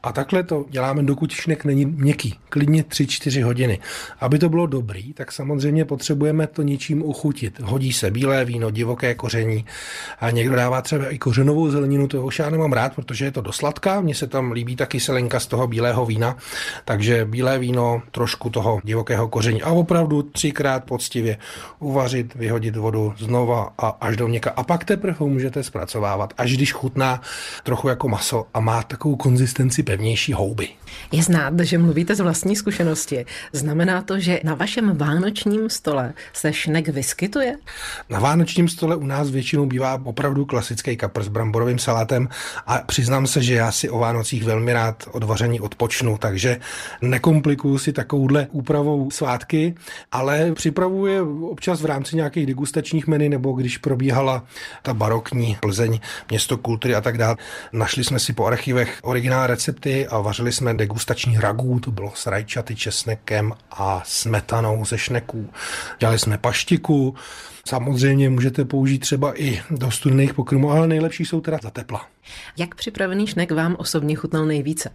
a 0.07 0.13
takhle 0.13 0.43
to 0.43 0.65
děláme, 0.71 1.03
dokud 1.03 1.33
šnek 1.33 1.65
není 1.65 1.87
měkký, 1.87 2.39
klidně 2.49 2.83
3-4 2.83 3.45
hodiny. 3.45 3.79
Aby 4.21 4.39
to 4.39 4.49
bylo 4.49 4.67
dobrý, 4.67 5.13
tak 5.13 5.33
samozřejmě 5.33 5.85
potřebujeme 5.85 6.47
to 6.47 6.63
něčím 6.63 7.03
uchutit. 7.03 7.61
Hodí 7.61 7.93
se 7.93 8.11
bílé 8.11 8.45
víno, 8.45 8.71
divoké 8.71 9.15
koření 9.15 9.67
a 10.21 10.31
někdo 10.31 10.57
dává 10.57 10.83
třeba 10.83 11.11
i 11.11 11.19
kořenovou 11.19 11.71
zeleninu, 11.71 12.09
to 12.09 12.23
už 12.27 12.39
já 12.39 12.51
nemám 12.51 12.73
rád, 12.73 12.95
protože 12.95 13.25
je 13.25 13.31
to 13.31 13.41
dosladká, 13.41 14.01
mně 14.01 14.15
se 14.15 14.27
tam 14.27 14.53
líbí 14.53 14.77
ta 14.77 14.87
kyselinka 14.87 15.41
z 15.41 15.47
toho 15.47 15.67
bílého 15.67 16.07
vína, 16.07 16.37
takže 16.85 17.25
bílé 17.25 17.59
víno, 17.59 18.03
trošku 18.11 18.51
toho 18.51 18.81
divokého 18.85 19.29
koření 19.29 19.63
a 19.63 19.71
opravdu 19.71 20.23
třikrát 20.23 20.85
poctivě 20.85 21.39
uvařit, 21.79 22.35
vyhodit 22.35 22.77
vodu 22.77 23.15
znova 23.19 23.73
a 23.79 23.89
až 23.89 24.17
do 24.17 24.29
měka. 24.29 24.51
A 24.57 24.63
pak 24.63 24.85
teprve 24.85 25.17
ho 25.19 25.27
můžete 25.27 25.63
zpracovávat, 25.63 26.35
až 26.39 26.57
když 26.57 26.73
chutná 26.73 27.21
trochu 27.63 27.89
jako 27.89 28.09
maso 28.09 28.47
a 28.57 28.61
má 28.61 28.83
takovou 28.83 29.17
konzistenci 29.17 29.83
pevnější 29.83 30.33
houby. 30.33 30.69
Je 31.13 31.23
znát, 31.23 31.61
že 31.61 31.79
mluvíte 31.79 32.15
z 32.15 32.21
vlastní 32.21 32.57
zkušenosti. 32.57 33.27
Znamená 33.53 34.03
to, 34.03 34.21
že 34.21 34.41
na 34.45 34.55
vašem 34.55 34.97
vánočním 34.97 35.71
stole 35.71 36.15
se 36.33 36.53
šnek 36.53 36.89
vyskytuje? 36.89 37.57
Na 38.09 38.21
vánočním 38.21 38.69
stole 38.69 38.97
u 38.97 39.07
nás 39.07 39.31
většinou 39.31 39.67
bývá 39.67 40.01
opravdu 40.05 40.45
klasický 40.45 40.97
kapr 40.97 41.23
s 41.23 41.29
bramborovým 41.29 41.79
salátem 41.79 42.29
a 42.67 42.79
přiznám 42.79 43.27
se, 43.27 43.43
že 43.43 43.55
já 43.55 43.73
si 43.73 43.91
o 43.91 43.99
Vánocích 43.99 44.45
velmi 44.45 44.73
rád 44.73 45.05
od 45.13 45.25
vaření 45.25 45.61
odpočnu, 45.61 46.19
takže 46.19 46.57
nekomplikuju 47.03 47.79
si 47.79 47.93
takovouhle 47.93 48.47
úpravou 48.51 49.11
svátky, 49.11 49.75
ale 50.13 50.53
připravuje 50.53 51.23
občas 51.23 51.83
v 51.83 51.87
rámci 51.87 52.17
nějakých 52.17 52.47
degustačních 52.47 53.07
menu 53.07 53.29
nebo 53.29 53.53
když 53.53 53.79
probíhala 53.79 54.45
ta 54.83 54.95
barokní 54.95 55.57
Plzeň, 55.61 56.01
město 56.31 56.57
kultury 56.57 56.95
a 56.95 57.01
tak 57.01 57.19
dále. 57.19 57.37
Našli 57.73 58.05
jsme 58.05 58.19
si 58.19 58.33
po 58.33 58.46
archivech 58.47 58.99
originální 59.03 59.47
recepty 59.47 60.07
a 60.07 60.19
vařili 60.19 60.53
jsme 60.53 60.75
degustační 60.75 61.39
ragů, 61.39 61.81
to 61.81 61.91
bylo 61.91 62.13
s 62.15 62.27
rajčaty, 62.27 62.77
česnekem 62.77 63.53
a 63.71 64.03
smetanou 64.05 64.85
ze 64.85 64.99
šneků. 64.99 65.51
Dělali 65.99 66.19
jsme 66.19 66.39
paštiku, 66.39 67.15
Samozřejmě 67.67 68.31
můžete 68.31 68.65
použít 68.65 68.99
třeba 68.99 69.41
i 69.41 69.61
do 69.71 69.91
studených 69.91 70.35
pokrmů, 70.35 70.71
ale 70.71 70.89
nejlepší 70.89 71.25
jsou 71.25 71.41
teda 71.41 71.59
za 71.63 71.71
tepla. 71.71 72.07
Jak 72.57 72.75
připravený 72.75 73.27
šnek 73.27 73.53
vám 73.53 73.77
osobně 73.79 74.15
chutnal 74.15 74.47
nejvíce? 74.47 74.91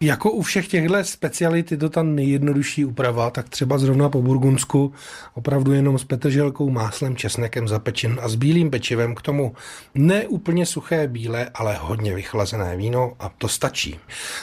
Jako 0.00 0.30
u 0.30 0.42
všech 0.42 0.68
těchto 0.68 1.04
specialit 1.04 1.72
je 1.72 1.76
to 1.78 1.88
ta 1.90 2.02
nejjednodušší 2.02 2.84
úprava, 2.84 3.30
tak 3.30 3.48
třeba 3.48 3.78
zrovna 3.78 4.08
po 4.08 4.22
burgundsku 4.22 4.92
opravdu 5.34 5.72
jenom 5.72 5.98
s 5.98 6.04
petrželkou, 6.04 6.70
máslem, 6.70 7.16
česnekem 7.16 7.68
zapečen 7.68 8.18
a 8.22 8.28
s 8.28 8.34
bílým 8.34 8.70
pečivem 8.70 9.14
k 9.14 9.22
tomu 9.22 9.54
ne 9.94 10.26
úplně 10.26 10.66
suché 10.66 11.08
bílé, 11.08 11.50
ale 11.54 11.78
hodně 11.80 12.14
vychlazené 12.14 12.76
víno 12.76 13.12
a 13.18 13.28
to 13.28 13.48
stačí. 13.48 13.98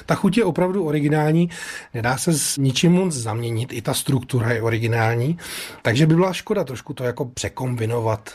Ta 0.06 0.16
chuť 0.16 0.38
je 0.38 0.46
opravdu 0.46 0.84
originální, 0.84 1.50
nedá 1.94 2.18
se 2.18 2.34
s 2.34 2.58
ničím 2.58 2.92
moc 2.92 3.14
zaměnit, 3.14 3.74
i 3.74 3.82
ta 3.82 3.94
struktura 3.94 4.52
je 4.52 4.62
originální, 4.62 5.38
takže 5.82 6.08
by 6.08 6.16
byla 6.16 6.34
škoda 6.34 6.64
trošku 6.64 6.94
to 6.94 7.04
jako 7.04 7.26
překombinovat. 7.62 8.30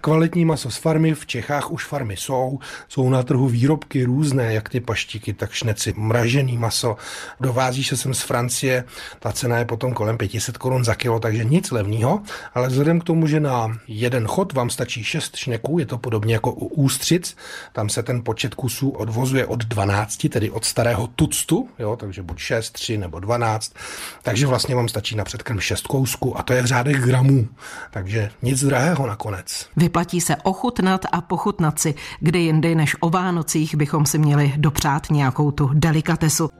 Kvalitní 0.00 0.44
maso 0.44 0.70
z 0.70 0.76
farmy, 0.76 1.14
v 1.14 1.26
Čechách 1.26 1.70
už 1.70 1.84
farmy 1.84 2.16
jsou, 2.16 2.58
jsou 2.88 3.10
na 3.10 3.22
trhu 3.22 3.48
výrobky 3.48 4.04
různé, 4.04 4.54
jak 4.54 4.68
ty 4.68 4.80
paštiky, 4.80 5.32
tak 5.32 5.52
šneci, 5.52 5.94
mražený 5.96 6.58
maso. 6.58 6.96
Dovází 7.40 7.84
se 7.84 7.96
sem 7.96 8.14
z 8.14 8.20
Francie, 8.20 8.84
ta 9.20 9.32
cena 9.32 9.58
je 9.58 9.64
potom 9.64 9.92
kolem 9.92 10.18
500 10.18 10.58
korun 10.58 10.84
za 10.84 10.94
kilo, 10.94 11.20
takže 11.20 11.44
nic 11.44 11.70
levného, 11.70 12.22
ale 12.54 12.68
vzhledem 12.68 13.00
k 13.00 13.04
tomu, 13.04 13.26
že 13.26 13.40
na 13.40 13.78
jeden 13.88 14.26
chod 14.26 14.52
vám 14.52 14.70
stačí 14.70 15.04
6 15.04 15.36
šneků, 15.36 15.78
je 15.78 15.86
to 15.86 15.98
podobně 15.98 16.34
jako 16.34 16.52
u 16.52 16.66
ústřic, 16.66 17.36
tam 17.72 17.88
se 17.88 18.02
ten 18.02 18.24
počet 18.24 18.54
kusů 18.54 18.90
odvozuje 18.90 19.46
od 19.46 19.64
12, 19.64 20.28
tedy 20.28 20.50
od 20.50 20.64
starého 20.64 21.06
tuctu, 21.06 21.68
jo, 21.78 21.96
takže 21.96 22.22
buď 22.22 22.38
6, 22.38 22.70
3 22.70 22.98
nebo 22.98 23.20
12, 23.20 23.74
takže 24.22 24.46
vlastně 24.46 24.74
vám 24.74 24.88
stačí 24.88 25.16
na 25.16 25.24
předkrm 25.24 25.60
6 25.60 25.86
kousků 25.86 26.38
a 26.38 26.42
to 26.42 26.52
je 26.52 26.62
v 26.62 26.66
řádech 26.66 27.00
gramů, 27.00 27.48
takže 27.90 28.30
nic 28.42 28.63
drahého 28.64 29.06
nakonec. 29.06 29.66
Vyplatí 29.76 30.20
se 30.20 30.36
ochutnat 30.36 31.04
a 31.12 31.20
pochutnat 31.20 31.78
si, 31.78 31.94
kde 32.20 32.38
jindy 32.38 32.74
než 32.74 32.96
o 33.00 33.10
Vánocích 33.10 33.74
bychom 33.74 34.06
si 34.06 34.18
měli 34.18 34.52
dopřát 34.56 35.10
nějakou 35.10 35.50
tu 35.50 35.70
delikatesu. 35.74 36.50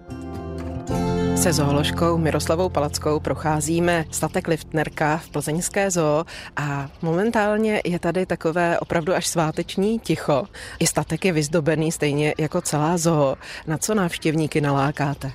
Se 1.36 1.52
zooložkou 1.52 2.18
Miroslavou 2.18 2.68
Palackou 2.68 3.20
procházíme 3.20 4.04
statek 4.10 4.48
Liftnerka 4.48 5.16
v 5.16 5.28
plzeňské 5.28 5.90
zoo 5.90 6.24
a 6.56 6.88
momentálně 7.02 7.80
je 7.84 7.98
tady 7.98 8.26
takové 8.26 8.78
opravdu 8.78 9.14
až 9.14 9.26
sváteční 9.26 9.98
ticho. 9.98 10.44
I 10.78 10.86
statek 10.86 11.24
je 11.24 11.32
vyzdobený 11.32 11.92
stejně 11.92 12.34
jako 12.38 12.60
celá 12.60 12.96
zoo. 12.98 13.36
Na 13.66 13.78
co 13.78 13.94
návštěvníky 13.94 14.60
nalákáte? 14.60 15.32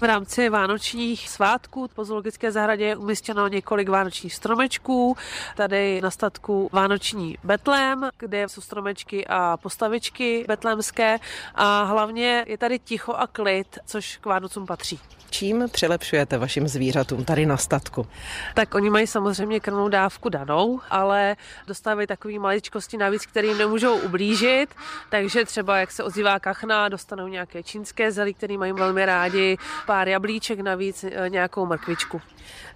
V 0.00 0.02
rámci 0.02 0.48
vánočních 0.48 1.28
svátků 1.28 1.88
po 1.94 2.04
zoologické 2.04 2.52
zahradě 2.52 2.84
je 2.84 2.96
umístěno 2.96 3.48
několik 3.48 3.88
vánočních 3.88 4.34
stromečků. 4.34 5.16
Tady 5.56 6.00
na 6.00 6.10
statku 6.10 6.70
vánoční 6.72 7.38
betlém, 7.44 8.10
kde 8.18 8.48
jsou 8.48 8.60
stromečky 8.60 9.26
a 9.26 9.56
postavičky 9.56 10.44
betlémské 10.48 11.18
a 11.54 11.82
hlavně 11.82 12.44
je 12.48 12.58
tady 12.58 12.78
ticho 12.78 13.12
a 13.12 13.26
klid, 13.26 13.78
což 13.86 14.16
k 14.16 14.26
Vánocům 14.26 14.66
patří. 14.66 15.00
Čím 15.30 15.64
přilepšujete 15.72 16.38
vašim 16.38 16.68
zvířatům 16.68 17.24
tady 17.24 17.46
na 17.46 17.56
statku? 17.56 18.06
Tak 18.54 18.74
oni 18.74 18.90
mají 18.90 19.06
samozřejmě 19.06 19.60
krmnou 19.60 19.88
dávku 19.88 20.28
danou, 20.28 20.80
ale 20.90 21.36
dostávají 21.66 22.06
takové 22.06 22.38
maličkosti 22.38 22.96
navíc, 22.96 23.26
které 23.26 23.46
jim 23.46 23.58
nemůžou 23.58 23.96
ublížit, 23.98 24.74
takže 25.10 25.44
třeba 25.44 25.78
jak 25.78 25.90
se 25.90 26.04
ozývá 26.04 26.38
kachna, 26.38 26.88
dostanou 26.88 27.28
nějaké 27.28 27.62
čínské 27.62 28.12
zelí, 28.12 28.34
které 28.34 28.58
mají 28.58 28.72
velmi 28.72 29.06
rádi, 29.06 29.56
pár 29.86 30.08
jablíček, 30.08 30.60
navíc 30.60 31.04
eh, 31.04 31.28
nějakou 31.28 31.66
mrkvičku. 31.66 32.20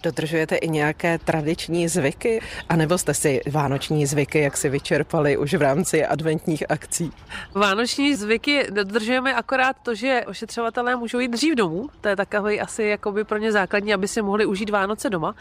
Dodržujete 0.03 0.57
i 0.57 0.69
nějaké 0.69 1.19
tradiční 1.19 1.89
zvyky? 1.89 2.41
A 2.69 2.77
nebo 2.77 2.99
jste 2.99 3.15
si 3.15 3.41
vánoční 3.51 4.07
zvyky, 4.07 4.41
jak 4.41 4.57
si 4.57 4.69
vyčerpali 4.69 5.37
už 5.37 5.55
v 5.55 5.63
rámci 5.63 6.07
adventních 6.07 6.71
akcí? 6.71 7.13
Vánoční 7.55 8.15
zvyky 8.15 8.67
dodržujeme 8.71 9.35
akorát 9.35 9.77
to, 9.83 9.95
že 9.95 10.25
ošetřovatelé 10.27 10.97
můžou 10.97 11.19
jít 11.19 11.29
dřív 11.29 11.55
domů. 11.55 11.89
To 12.01 12.09
je 12.09 12.17
takový 12.45 12.61
asi 12.61 12.83
jakoby 12.83 13.25
pro 13.25 13.39
ně 13.39 13.53
základní, 13.53 13.95
aby 13.95 14.09
si 14.09 14.23
mohli 14.23 14.47
užít 14.47 14.71
Vánoce 14.71 15.11
doma. 15.11 15.35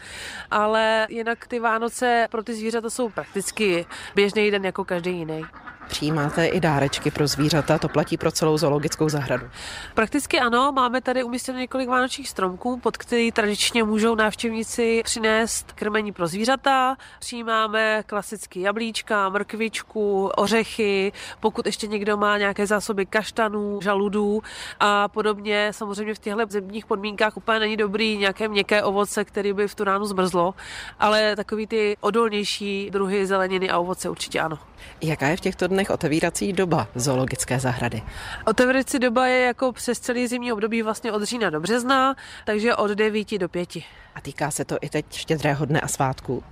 Ale 0.51 1.07
jinak 1.09 1.47
ty 1.47 1.59
Vánoce 1.59 2.27
pro 2.31 2.43
ty 2.43 2.53
zvířata 2.53 2.89
jsou 2.89 3.09
prakticky 3.09 3.85
běžný 4.15 4.51
den 4.51 4.65
jako 4.65 4.85
každý 4.85 5.11
jiný. 5.11 5.45
Přijímáte 5.87 6.45
i 6.45 6.59
dárečky 6.59 7.11
pro 7.11 7.27
zvířata, 7.27 7.77
to 7.77 7.89
platí 7.89 8.17
pro 8.17 8.31
celou 8.31 8.57
zoologickou 8.57 9.09
zahradu. 9.09 9.45
Prakticky 9.93 10.39
ano, 10.39 10.71
máme 10.71 11.01
tady 11.01 11.23
umístěno 11.23 11.59
několik 11.59 11.89
vánočních 11.89 12.29
stromků, 12.29 12.79
pod 12.79 12.97
který 12.97 13.31
tradičně 13.31 13.83
můžou 13.83 14.15
návštěvníci 14.15 15.01
přinést 15.03 15.71
krmení 15.71 16.11
pro 16.11 16.27
zvířata. 16.27 16.95
Přijímáme 17.19 18.03
klasicky 18.05 18.61
jablíčka, 18.61 19.29
mrkvičku, 19.29 20.27
ořechy, 20.37 21.11
pokud 21.39 21.65
ještě 21.65 21.87
někdo 21.87 22.17
má 22.17 22.37
nějaké 22.37 22.67
zásoby 22.67 23.05
kaštanů, 23.05 23.79
žaludů 23.81 24.41
a 24.79 25.07
podobně. 25.07 25.67
Samozřejmě 25.71 26.13
v 26.13 26.19
těchto 26.19 26.45
zimních 26.49 26.85
podmínkách 26.85 27.37
úplně 27.37 27.59
není 27.59 27.77
dobrý 27.77 28.17
nějaké 28.17 28.47
měkké 28.47 28.83
ovoce, 28.83 29.25
které 29.25 29.53
by 29.53 29.67
v 29.67 29.75
tu 29.75 29.83
ránu 29.83 30.05
zmrzlo, 30.05 30.53
ale 30.99 31.35
takový 31.35 31.67
ty 31.67 31.97
odolnější 31.99 32.89
druhy 32.91 33.25
zeleniny 33.25 33.69
a 33.69 33.79
ovoce 33.79 34.09
určitě 34.09 34.39
ano. 34.39 34.59
Jaká 35.01 35.27
je 35.27 35.37
v 35.37 35.41
těchto 35.41 35.67
dnech 35.73 35.89
otevírací 35.89 36.53
doba 36.53 36.87
zoologické 36.95 37.59
zahrady? 37.59 38.01
Otevírací 38.45 38.99
doba 38.99 39.27
je 39.27 39.45
jako 39.45 39.71
přes 39.71 39.99
celý 39.99 40.27
zimní 40.27 40.53
období 40.53 40.81
vlastně 40.81 41.11
od 41.11 41.23
října 41.23 41.49
do 41.49 41.59
března, 41.59 42.15
takže 42.45 42.75
od 42.75 42.91
9 42.91 43.37
do 43.37 43.49
5. 43.49 43.69
A 44.15 44.21
týká 44.21 44.51
se 44.51 44.65
to 44.65 44.77
i 44.81 44.89
teď 44.89 45.05
štědrého 45.11 45.65
dne 45.65 45.81
a 45.81 45.87
svátku? 45.87 46.43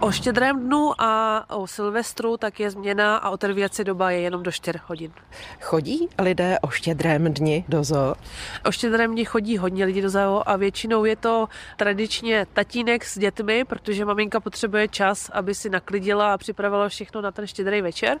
O 0.00 0.12
štědrém 0.12 0.60
dnu 0.60 0.92
a 0.98 1.44
o 1.50 1.66
Silvestru 1.66 2.36
tak 2.36 2.60
je 2.60 2.70
změna 2.70 3.16
a 3.16 3.30
otevírací 3.30 3.84
doba 3.84 4.10
je 4.10 4.20
jenom 4.20 4.42
do 4.42 4.52
4 4.52 4.78
hodin. 4.86 5.12
Chodí 5.60 6.08
lidé 6.18 6.58
o 6.58 6.68
štědrém 6.68 7.34
dni 7.34 7.64
do 7.68 7.84
zoo? 7.84 8.14
O 8.64 8.72
štědrém 8.72 9.12
dni 9.12 9.24
chodí 9.24 9.58
hodně 9.58 9.84
lidí 9.84 10.00
do 10.00 10.10
zoo 10.10 10.42
a 10.46 10.56
většinou 10.56 11.04
je 11.04 11.16
to 11.16 11.48
tradičně 11.76 12.46
tatínek 12.52 13.04
s 13.04 13.18
dětmi, 13.18 13.64
protože 13.64 14.04
maminka 14.04 14.40
potřebuje 14.40 14.88
čas, 14.88 15.30
aby 15.32 15.54
si 15.54 15.70
naklidila 15.70 16.34
a 16.34 16.38
připravila 16.38 16.88
všechno 16.88 17.20
na 17.20 17.30
ten 17.30 17.46
štědrý 17.46 17.80
večer. 17.82 18.18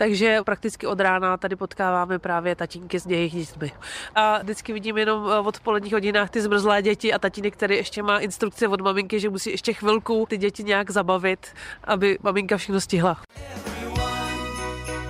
Takže 0.00 0.38
prakticky 0.44 0.86
od 0.86 1.00
rána 1.00 1.36
tady 1.36 1.56
potkáváme 1.56 2.18
právě 2.18 2.56
tatínky 2.56 3.00
s 3.00 3.06
jejich 3.06 3.32
dětmi. 3.34 3.72
A 4.14 4.38
vždycky 4.42 4.72
vidím 4.72 4.98
jenom 4.98 5.24
v 5.24 5.46
odpoledních 5.46 5.92
hodinách 5.92 6.30
ty 6.30 6.40
zmrzlé 6.40 6.82
děti 6.82 7.12
a 7.12 7.18
tatínek, 7.18 7.52
který 7.52 7.76
ještě 7.76 8.02
má 8.02 8.18
instrukce 8.18 8.68
od 8.68 8.80
maminky, 8.80 9.20
že 9.20 9.30
musí 9.30 9.50
ještě 9.50 9.72
chvilku 9.72 10.26
ty 10.28 10.36
děti 10.36 10.64
nějak 10.64 10.90
zabavit, 10.90 11.46
aby 11.84 12.18
maminka 12.22 12.56
všechno 12.56 12.80
stihla. 12.80 13.16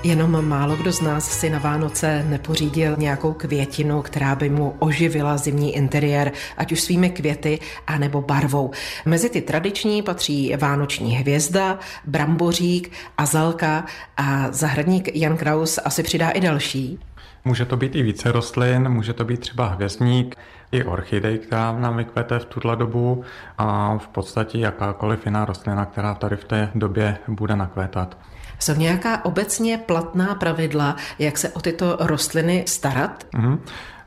Jenom 0.05 0.49
málo 0.49 0.77
kdo 0.77 0.93
z 0.93 1.01
nás 1.01 1.31
si 1.31 1.51
na 1.51 1.59
Vánoce 1.59 2.25
nepořídil 2.29 2.95
nějakou 2.99 3.33
květinu, 3.33 4.03
která 4.03 4.35
by 4.35 4.51
mu 4.51 4.75
oživila 4.79 5.37
zimní 5.37 5.77
interiér, 5.77 6.33
ať 6.57 6.73
už 6.73 6.81
svými 6.81 7.11
květy, 7.11 7.59
anebo 7.87 8.23
barvou. 8.23 8.71
Mezi 9.05 9.31
ty 9.31 9.41
tradiční 9.41 10.03
patří 10.03 10.57
vánoční 10.57 11.13
hvězda, 11.13 11.79
brambořík, 12.05 12.93
azalka 13.19 13.85
a 14.17 14.53
zahradník 14.53 15.17
Jan 15.17 15.37
Kraus 15.37 15.79
asi 15.85 16.03
přidá 16.03 16.31
i 16.31 16.41
další. 16.41 16.99
Může 17.45 17.65
to 17.65 17.77
být 17.77 17.95
i 17.95 18.03
více 18.03 18.33
rostlin, 18.33 18.89
může 18.89 19.13
to 19.13 19.25
být 19.25 19.41
třeba 19.41 19.67
hvězdník, 19.67 20.37
i 20.73 20.85
orchidej, 20.85 21.39
která 21.39 21.73
nám 21.73 21.97
vykvete 21.97 22.39
v 22.39 22.45
tuhle 22.45 22.77
dobu 22.77 23.25
a 23.59 23.99
v 23.99 24.09
podstatě 24.09 24.59
jakákoliv 24.59 25.27
jiná 25.27 25.45
rostlina, 25.45 25.87
která 25.87 26.15
tady 26.15 26.37
v 26.37 26.45
té 26.45 26.71
době 26.75 27.19
bude 27.29 27.57
nakvétat. 27.57 28.17
Jsou 28.61 28.75
nějaká 28.75 29.25
obecně 29.25 29.79
platná 29.79 30.35
pravidla, 30.35 30.97
jak 31.19 31.39
se 31.39 31.49
o 31.49 31.61
tyto 31.61 31.97
rostliny 32.01 32.65
starat? 32.69 33.27
Mm-hmm. 33.35 33.59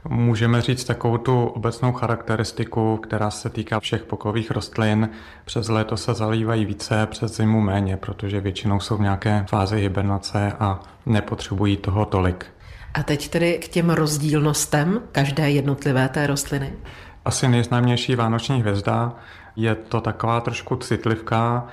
Můžeme 0.10 0.62
říct 0.62 0.84
takovou 0.84 1.18
tu 1.18 1.46
obecnou 1.46 1.92
charakteristiku, 1.92 2.98
která 2.98 3.32
se 3.32 3.50
týká 3.50 3.80
všech 3.80 4.04
pokových 4.04 4.52
rostlin. 4.52 5.10
Přes 5.46 5.70
léto 5.70 5.98
se 5.98 6.14
zalívají 6.14 6.66
více, 6.66 7.06
přes 7.06 7.38
zimu 7.38 7.62
méně, 7.62 7.98
protože 7.98 8.40
většinou 8.40 8.80
jsou 8.80 8.98
v 8.98 9.02
nějaké 9.02 9.46
fázi 9.50 9.80
hibernace 9.80 10.54
a 10.60 10.80
nepotřebují 11.06 11.78
toho 11.78 12.06
tolik. 12.06 12.46
A 12.94 13.04
teď 13.04 13.30
tedy 13.30 13.58
k 13.58 13.68
těm 13.68 13.90
rozdílnostem 13.90 15.02
každé 15.12 15.52
jednotlivé 15.52 16.10
té 16.10 16.28
rostliny. 16.28 16.74
Asi 17.26 17.48
nejznámější 17.48 18.16
vánoční 18.16 18.62
hvězda 18.62 19.16
je 19.56 19.76
to 19.76 20.02
taková 20.02 20.42
trošku 20.42 20.76
citlivka, 20.76 21.68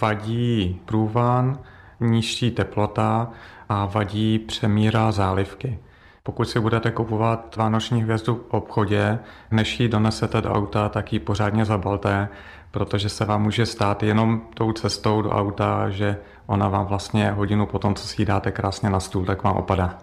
vadí 0.00 0.80
průvan, 0.84 1.58
nižší 2.00 2.50
teplota 2.50 3.30
a 3.68 3.86
vadí 3.86 4.38
přemíra 4.38 5.12
zálivky. 5.12 5.78
Pokud 6.22 6.48
si 6.48 6.60
budete 6.60 6.90
kupovat 6.90 7.56
vánoční 7.56 8.02
hvězdu 8.02 8.34
v 8.34 8.54
obchodě, 8.54 9.18
než 9.50 9.80
ji 9.80 9.88
donesete 9.88 10.40
do 10.40 10.52
auta, 10.52 10.88
tak 10.88 11.12
ji 11.12 11.18
pořádně 11.18 11.64
zabalte, 11.64 12.28
protože 12.70 13.08
se 13.08 13.24
vám 13.24 13.42
může 13.42 13.66
stát 13.66 14.02
jenom 14.02 14.40
tou 14.54 14.72
cestou 14.72 15.22
do 15.22 15.30
auta, 15.30 15.90
že 15.90 16.18
ona 16.46 16.68
vám 16.68 16.86
vlastně 16.86 17.30
hodinu 17.30 17.66
potom, 17.66 17.94
co 17.94 18.06
si 18.06 18.22
ji 18.22 18.26
dáte 18.26 18.52
krásně 18.52 18.90
na 18.90 19.00
stůl, 19.00 19.24
tak 19.24 19.42
vám 19.42 19.56
opadá. 19.56 19.98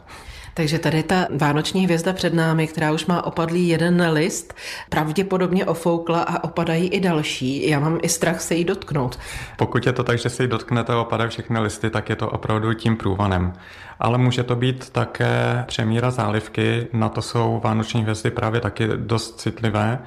Takže 0.54 0.80
tady 0.80 1.04
ta 1.04 1.28
vánoční 1.38 1.84
hvězda 1.84 2.14
před 2.14 2.34
námi, 2.34 2.68
která 2.68 2.92
už 2.92 3.06
má 3.06 3.26
opadlý 3.26 3.68
jeden 3.68 4.10
list, 4.12 4.54
pravděpodobně 4.90 5.66
ofoukla 5.66 6.24
a 6.24 6.44
opadají 6.44 6.88
i 6.88 7.00
další. 7.00 7.70
Já 7.70 7.80
mám 7.80 8.00
i 8.02 8.10
strach 8.10 8.42
se 8.42 8.56
jí 8.56 8.64
dotknout. 8.64 9.20
Pokud 9.58 9.86
je 9.86 9.94
to 9.94 10.04
tak, 10.04 10.20
že 10.20 10.30
si 10.30 10.44
ji 10.44 10.48
dotknete 10.48 10.94
a 10.94 11.02
opadají 11.02 11.30
všechny 11.30 11.60
listy, 11.60 11.90
tak 11.90 12.10
je 12.10 12.16
to 12.16 12.30
opravdu 12.30 12.74
tím 12.74 12.98
průvanem. 12.98 13.54
Ale 14.00 14.18
může 14.18 14.44
to 14.44 14.56
být 14.56 14.90
také 14.90 15.64
přemíra 15.68 16.12
zálivky, 16.12 16.88
na 16.94 17.10
to 17.10 17.22
jsou 17.22 17.62
vánoční 17.64 18.02
hvězdy 18.02 18.32
právě 18.32 18.62
taky 18.62 18.88
dost 18.96 19.40
citlivé. 19.40 20.00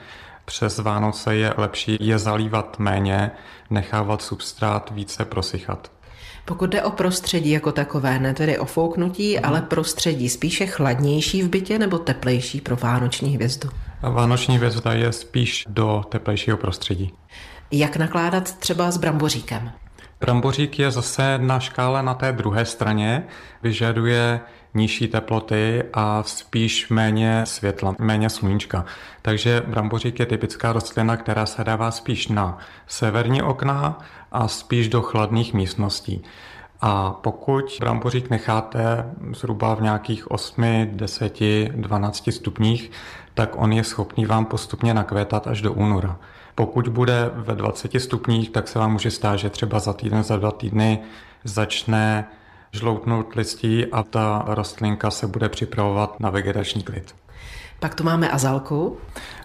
Přes 0.44 0.78
Vánoce 0.78 1.36
je 1.36 1.54
lepší 1.56 1.96
je 2.00 2.18
zalívat 2.18 2.78
méně, 2.78 3.30
nechávat 3.70 4.22
substrát 4.22 4.90
více 4.94 5.24
prosychat. 5.24 5.90
Pokud 6.46 6.70
jde 6.70 6.82
o 6.82 6.90
prostředí 6.90 7.50
jako 7.50 7.72
takové, 7.72 8.18
ne 8.18 8.34
tedy 8.34 8.58
o 8.58 8.64
fouknutí, 8.64 9.36
hmm. 9.36 9.44
ale 9.44 9.62
prostředí 9.62 10.28
spíše 10.28 10.66
chladnější 10.66 11.42
v 11.42 11.48
bytě 11.48 11.78
nebo 11.78 11.98
teplejší 11.98 12.60
pro 12.60 12.76
vánoční 12.76 13.34
hvězdu? 13.34 13.68
Vánoční 14.02 14.56
hvězda 14.56 14.92
je 14.92 15.12
spíš 15.12 15.64
do 15.68 16.02
teplejšího 16.08 16.56
prostředí. 16.56 17.12
Jak 17.70 17.96
nakládat 17.96 18.58
třeba 18.58 18.90
s 18.90 18.96
bramboříkem? 18.96 19.70
Brambořík 20.20 20.78
je 20.78 20.90
zase 20.90 21.38
na 21.38 21.60
škále 21.60 22.02
na 22.02 22.14
té 22.14 22.32
druhé 22.32 22.64
straně, 22.64 23.26
vyžaduje 23.62 24.40
nižší 24.76 25.08
teploty 25.08 25.82
a 25.92 26.22
spíš 26.22 26.88
méně 26.88 27.46
světla, 27.46 27.94
méně 27.98 28.30
sluníčka. 28.30 28.84
Takže 29.22 29.62
brambořík 29.66 30.20
je 30.20 30.26
typická 30.26 30.72
rostlina, 30.72 31.16
která 31.16 31.46
se 31.46 31.64
dává 31.64 31.90
spíš 31.90 32.28
na 32.28 32.58
severní 32.86 33.42
okna 33.42 33.98
a 34.32 34.48
spíš 34.48 34.88
do 34.88 35.02
chladných 35.02 35.54
místností. 35.54 36.22
A 36.80 37.10
pokud 37.10 37.64
brambořík 37.80 38.30
necháte 38.30 39.12
zhruba 39.32 39.74
v 39.74 39.82
nějakých 39.82 40.30
8, 40.30 40.88
10, 40.90 41.40
12 41.76 42.28
stupních, 42.32 42.90
tak 43.34 43.50
on 43.56 43.72
je 43.72 43.84
schopný 43.84 44.26
vám 44.26 44.44
postupně 44.44 44.94
nakvétat 44.94 45.46
až 45.46 45.62
do 45.62 45.72
února. 45.72 46.18
Pokud 46.54 46.88
bude 46.88 47.30
ve 47.34 47.54
20 47.54 48.00
stupních, 48.00 48.50
tak 48.50 48.68
se 48.68 48.78
vám 48.78 48.92
může 48.92 49.10
stát, 49.10 49.36
že 49.36 49.50
třeba 49.50 49.78
za 49.78 49.92
týden, 49.92 50.22
za 50.22 50.36
dva 50.36 50.50
týdny 50.50 50.98
začne 51.44 52.28
žloutnout 52.76 53.34
listí 53.34 53.86
a 53.86 54.02
ta 54.02 54.44
rostlinka 54.46 55.10
se 55.10 55.26
bude 55.26 55.48
připravovat 55.48 56.20
na 56.20 56.30
vegetační 56.30 56.82
klid. 56.82 57.14
Pak 57.80 57.94
tu 57.94 58.04
máme 58.04 58.28
azalku. 58.30 58.96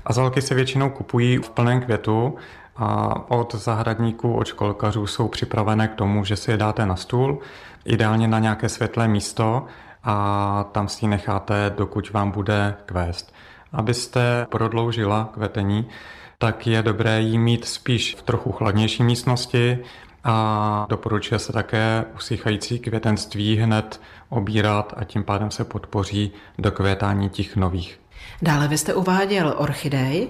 Azalky 0.06 0.41
se 0.41 0.56
většinou 0.56 0.89
kupují 0.89 1.38
v 1.38 1.50
plném 1.50 1.82
květu 1.82 2.36
a 2.76 3.15
od 3.32 3.56
zahradníků, 3.56 4.34
od 4.34 4.48
školkařů 4.48 5.08
jsou 5.08 5.28
připravené 5.28 5.88
k 5.88 5.96
tomu, 5.96 6.26
že 6.26 6.36
si 6.36 6.52
je 6.52 6.58
dáte 6.58 6.86
na 6.86 6.96
stůl, 6.96 7.39
ideálně 7.86 8.28
na 8.28 8.39
nějaké 8.39 8.70
světlé 8.70 9.08
místo 9.08 9.65
a 10.04 10.65
tam 10.72 10.88
si 10.88 11.06
ji 11.06 11.10
necháte, 11.10 11.74
dokud 11.78 12.12
vám 12.12 12.32
bude 12.32 12.76
kvést. 12.86 13.34
Abyste 13.74 14.48
prodloužila 14.50 15.30
kvetení, 15.34 15.89
tak 16.38 16.67
je 16.67 16.84
dobré 16.84 17.22
jí 17.22 17.38
mít 17.38 17.65
spíš 17.65 18.15
v 18.15 18.22
trochu 18.22 18.52
chladnější 18.52 19.04
místnosti 19.04 19.80
a 20.24 20.86
doporučuje 20.90 21.40
se 21.40 21.54
také 21.54 22.06
usychající 22.16 22.80
květenství 22.80 23.58
hned 23.58 24.02
obírat 24.30 24.94
a 24.98 25.04
tím 25.04 25.24
pádem 25.24 25.52
se 25.52 25.64
podpoří 25.64 26.32
do 26.58 26.72
květání 26.72 27.30
těch 27.30 27.56
nových. 27.56 28.00
Dále 28.42 28.68
vy 28.68 28.78
jste 28.78 28.94
uváděl 28.94 29.54
orchidej. 29.58 30.28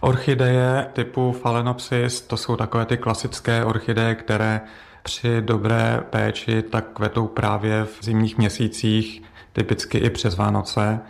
Orchideje 0.00 0.86
typu 0.92 1.32
Phalaenopsis, 1.32 2.20
to 2.20 2.36
jsou 2.36 2.56
takové 2.56 2.86
ty 2.86 2.96
klasické 2.96 3.64
orchideje, 3.64 4.14
které 4.14 4.60
při 5.02 5.42
dobré 5.42 6.00
péči 6.10 6.62
tak 6.62 6.84
kvetou 6.92 7.26
právě 7.26 7.84
v 7.84 7.98
zimních 8.04 8.38
měsících, 8.38 9.22
typicky 9.52 9.98
i 9.98 10.10
přes 10.10 10.36
Vánoce 10.36 11.00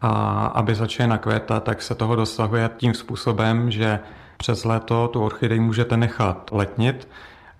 a 0.00 0.10
aby 0.46 0.74
začaly 0.74 1.08
nakvétat, 1.08 1.64
tak 1.64 1.82
se 1.82 1.94
toho 1.94 2.16
dosahuje 2.16 2.70
tím 2.76 2.94
způsobem, 2.94 3.70
že 3.70 4.00
přes 4.36 4.64
léto 4.64 5.08
tu 5.08 5.22
orchidej 5.24 5.60
můžete 5.60 5.96
nechat 5.96 6.50
letnit 6.52 7.08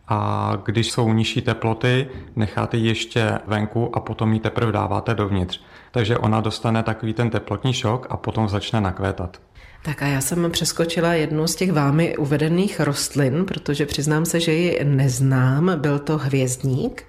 a 0.09 0.53
když 0.65 0.93
jsou 0.93 1.13
nižší 1.13 1.43
teploty, 1.43 2.09
necháte 2.37 2.77
ji 2.77 2.87
ještě 2.89 3.39
venku 3.47 3.97
a 3.97 4.01
potom 4.01 4.33
ji 4.33 4.41
teprve 4.41 4.73
dáváte 4.73 5.15
dovnitř. 5.15 5.61
Takže 5.91 6.19
ona 6.19 6.41
dostane 6.41 6.83
takový 6.83 7.15
ten 7.15 7.31
teplotní 7.31 7.73
šok 7.73 8.07
a 8.11 8.17
potom 8.17 8.49
začne 8.49 8.81
nakvétat. 8.81 9.41
Tak 9.83 10.03
a 10.03 10.07
já 10.07 10.21
jsem 10.21 10.51
přeskočila 10.51 11.13
jednu 11.13 11.47
z 11.47 11.55
těch 11.55 11.73
vámi 11.73 12.17
uvedených 12.17 12.81
rostlin, 12.81 13.45
protože 13.45 13.87
přiznám 13.87 14.25
se, 14.25 14.41
že 14.41 14.53
ji 14.53 14.85
neznám. 14.85 15.81
Byl 15.81 15.99
to 15.99 16.19
hvězdník? 16.19 17.05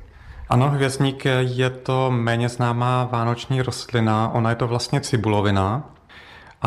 Ano, 0.49 0.69
hvězdník 0.69 1.25
je 1.39 1.69
to 1.69 2.11
méně 2.11 2.49
známá 2.49 3.09
vánoční 3.11 3.61
rostlina. 3.61 4.29
Ona 4.33 4.49
je 4.49 4.55
to 4.55 4.67
vlastně 4.67 5.01
cibulovina, 5.01 5.94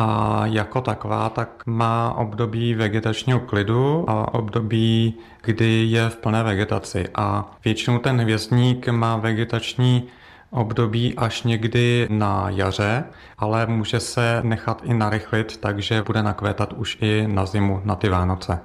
a 0.01 0.41
jako 0.45 0.81
taková 0.81 1.29
tak 1.29 1.49
má 1.65 2.13
období 2.17 2.73
vegetačního 2.73 3.39
klidu 3.39 4.09
a 4.09 4.33
období, 4.33 5.13
kdy 5.41 5.85
je 5.89 6.09
v 6.09 6.15
plné 6.17 6.43
vegetaci. 6.43 7.05
A 7.15 7.51
většinou 7.65 7.97
ten 7.97 8.21
hvězdník 8.21 8.87
má 8.87 9.17
vegetační 9.17 10.07
období 10.51 11.13
až 11.17 11.43
někdy 11.43 12.07
na 12.09 12.49
jaře, 12.49 13.03
ale 13.37 13.65
může 13.65 13.99
se 13.99 14.39
nechat 14.43 14.81
i 14.83 14.93
narychlit, 14.93 15.57
takže 15.57 16.01
bude 16.01 16.23
nakvétat 16.23 16.73
už 16.73 16.97
i 17.01 17.27
na 17.27 17.45
zimu, 17.45 17.81
na 17.83 17.95
ty 17.95 18.09
Vánoce. 18.09 18.59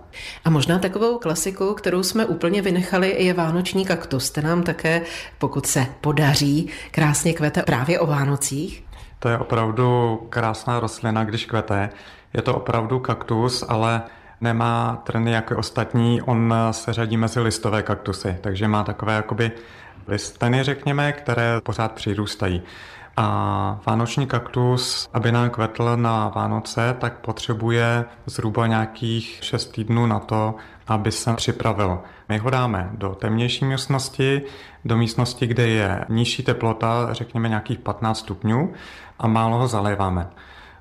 A 0.44 0.50
možná 0.50 0.78
takovou 0.78 1.18
klasikou, 1.18 1.74
kterou 1.74 2.02
jsme 2.02 2.26
úplně 2.26 2.62
vynechali, 2.62 3.24
je 3.24 3.34
vánoční 3.34 3.84
kaktus. 3.84 4.30
Ten 4.30 4.44
nám 4.44 4.62
také, 4.62 5.02
pokud 5.38 5.66
se 5.66 5.86
podaří, 6.00 6.68
krásně 6.90 7.32
kvete 7.32 7.62
právě 7.62 8.00
o 8.00 8.06
Vánocích. 8.06 8.83
To 9.24 9.28
je 9.28 9.38
opravdu 9.38 10.16
krásná 10.28 10.80
rostlina, 10.80 11.24
když 11.24 11.46
kvete. 11.46 11.90
Je 12.34 12.42
to 12.42 12.54
opravdu 12.54 12.98
kaktus, 12.98 13.64
ale 13.68 14.02
nemá 14.40 15.02
trny 15.04 15.32
jako 15.32 15.56
ostatní, 15.56 16.22
on 16.22 16.54
se 16.70 16.92
řadí 16.92 17.16
mezi 17.16 17.40
listové 17.40 17.82
kaktusy, 17.82 18.36
takže 18.40 18.68
má 18.68 18.84
takové 18.84 19.14
jakoby 19.14 19.52
listeny, 20.08 20.62
řekněme, 20.62 21.12
které 21.12 21.60
pořád 21.62 21.92
přirůstají. 21.92 22.62
A 23.16 23.80
vánoční 23.86 24.26
kaktus, 24.26 25.08
aby 25.12 25.32
nám 25.32 25.50
kvetl 25.50 25.96
na 25.96 26.28
Vánoce, 26.28 26.96
tak 26.98 27.18
potřebuje 27.18 28.04
zhruba 28.26 28.66
nějakých 28.66 29.38
6 29.42 29.66
týdnů 29.66 30.06
na 30.06 30.18
to, 30.18 30.54
aby 30.86 31.12
se 31.12 31.34
připravil. 31.34 31.98
My 32.28 32.38
ho 32.38 32.50
dáme 32.50 32.90
do 32.92 33.14
temnější 33.14 33.64
místnosti, 33.64 34.42
do 34.84 34.96
místnosti, 34.96 35.46
kde 35.46 35.68
je 35.68 36.04
nižší 36.08 36.42
teplota, 36.42 37.08
řekněme 37.12 37.48
nějakých 37.48 37.78
15 37.78 38.18
stupňů 38.18 38.72
a 39.24 39.26
málo 39.26 39.58
ho 39.58 39.68
zaléváme. 39.68 40.30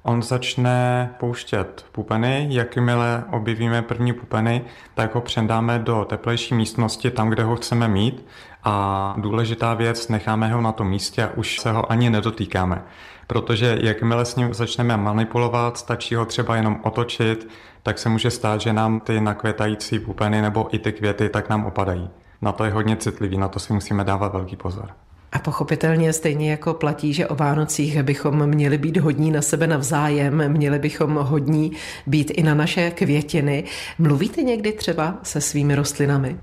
On 0.03 0.23
začne 0.23 1.09
pouštět 1.19 1.85
pupeny, 1.91 2.47
jakmile 2.49 3.23
objevíme 3.31 3.81
první 3.81 4.13
pupeny, 4.13 4.61
tak 4.93 5.15
ho 5.15 5.21
předáme 5.21 5.79
do 5.79 6.05
teplejší 6.09 6.55
místnosti, 6.55 7.11
tam, 7.11 7.29
kde 7.29 7.43
ho 7.43 7.55
chceme 7.55 7.87
mít 7.87 8.25
a 8.63 9.15
důležitá 9.17 9.73
věc, 9.73 10.07
necháme 10.07 10.53
ho 10.53 10.61
na 10.61 10.71
tom 10.71 10.89
místě 10.89 11.23
a 11.23 11.29
už 11.35 11.59
se 11.59 11.71
ho 11.71 11.91
ani 11.91 12.09
nedotýkáme. 12.09 12.83
Protože 13.27 13.77
jakmile 13.81 14.25
s 14.25 14.35
ním 14.35 14.53
začneme 14.53 14.97
manipulovat, 14.97 15.77
stačí 15.77 16.15
ho 16.15 16.25
třeba 16.25 16.55
jenom 16.55 16.79
otočit, 16.83 17.49
tak 17.83 17.99
se 17.99 18.09
může 18.09 18.31
stát, 18.31 18.61
že 18.61 18.73
nám 18.73 18.99
ty 18.99 19.21
nakvětající 19.21 19.99
pupeny 19.99 20.41
nebo 20.41 20.75
i 20.75 20.79
ty 20.79 20.91
květy 20.91 21.29
tak 21.29 21.49
nám 21.49 21.65
opadají. 21.65 22.09
Na 22.41 22.51
to 22.51 22.63
je 22.63 22.71
hodně 22.71 22.95
citlivý, 22.95 23.37
na 23.37 23.47
to 23.47 23.59
si 23.59 23.73
musíme 23.73 24.03
dávat 24.03 24.33
velký 24.33 24.55
pozor. 24.55 24.89
A 25.33 25.39
pochopitelně 25.39 26.13
stejně 26.13 26.51
jako 26.51 26.73
platí, 26.73 27.13
že 27.13 27.27
o 27.27 27.35
Vánocích 27.35 28.03
bychom 28.03 28.47
měli 28.47 28.77
být 28.77 28.97
hodní 28.97 29.31
na 29.31 29.41
sebe 29.41 29.67
navzájem, 29.67 30.49
měli 30.49 30.79
bychom 30.79 31.15
hodní 31.15 31.71
být 32.07 32.31
i 32.31 32.43
na 32.43 32.53
naše 32.53 32.91
květiny. 32.91 33.63
Mluvíte 33.99 34.41
někdy 34.43 34.71
třeba 34.71 35.15
se 35.23 35.41
svými 35.41 35.75
rostlinami? 35.75 36.37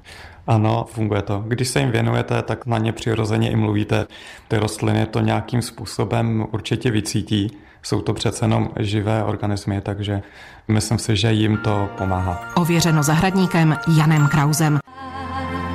Ano, 0.47 0.87
funguje 0.91 1.23
to. 1.23 1.45
Když 1.49 1.69
se 1.69 1.81
jim 1.81 1.91
věnujete, 1.91 2.43
tak 2.43 2.67
na 2.67 2.79
ně 2.79 2.93
přirozeně 2.93 3.51
i 3.51 3.57
mluvíte. 3.57 4.07
Ty 4.49 4.57
rostliny 4.57 5.07
to 5.07 5.21
nějakým 5.21 5.63
způsobem 5.63 6.47
určitě 6.53 6.91
vycítí. 6.91 7.59
Jsou 7.83 8.01
to 8.01 8.15
přece 8.15 8.45
jenom 8.45 8.71
živé 8.79 9.25
organismy, 9.25 9.81
takže 9.81 10.23
myslím 10.69 10.99
si, 10.99 11.17
že 11.17 11.33
jim 11.33 11.57
to 11.57 11.89
pomáhá. 11.99 12.53
Ověřeno 12.55 13.03
zahradníkem 13.03 13.77
Janem 13.97 14.29
Krauzem. 14.29 14.79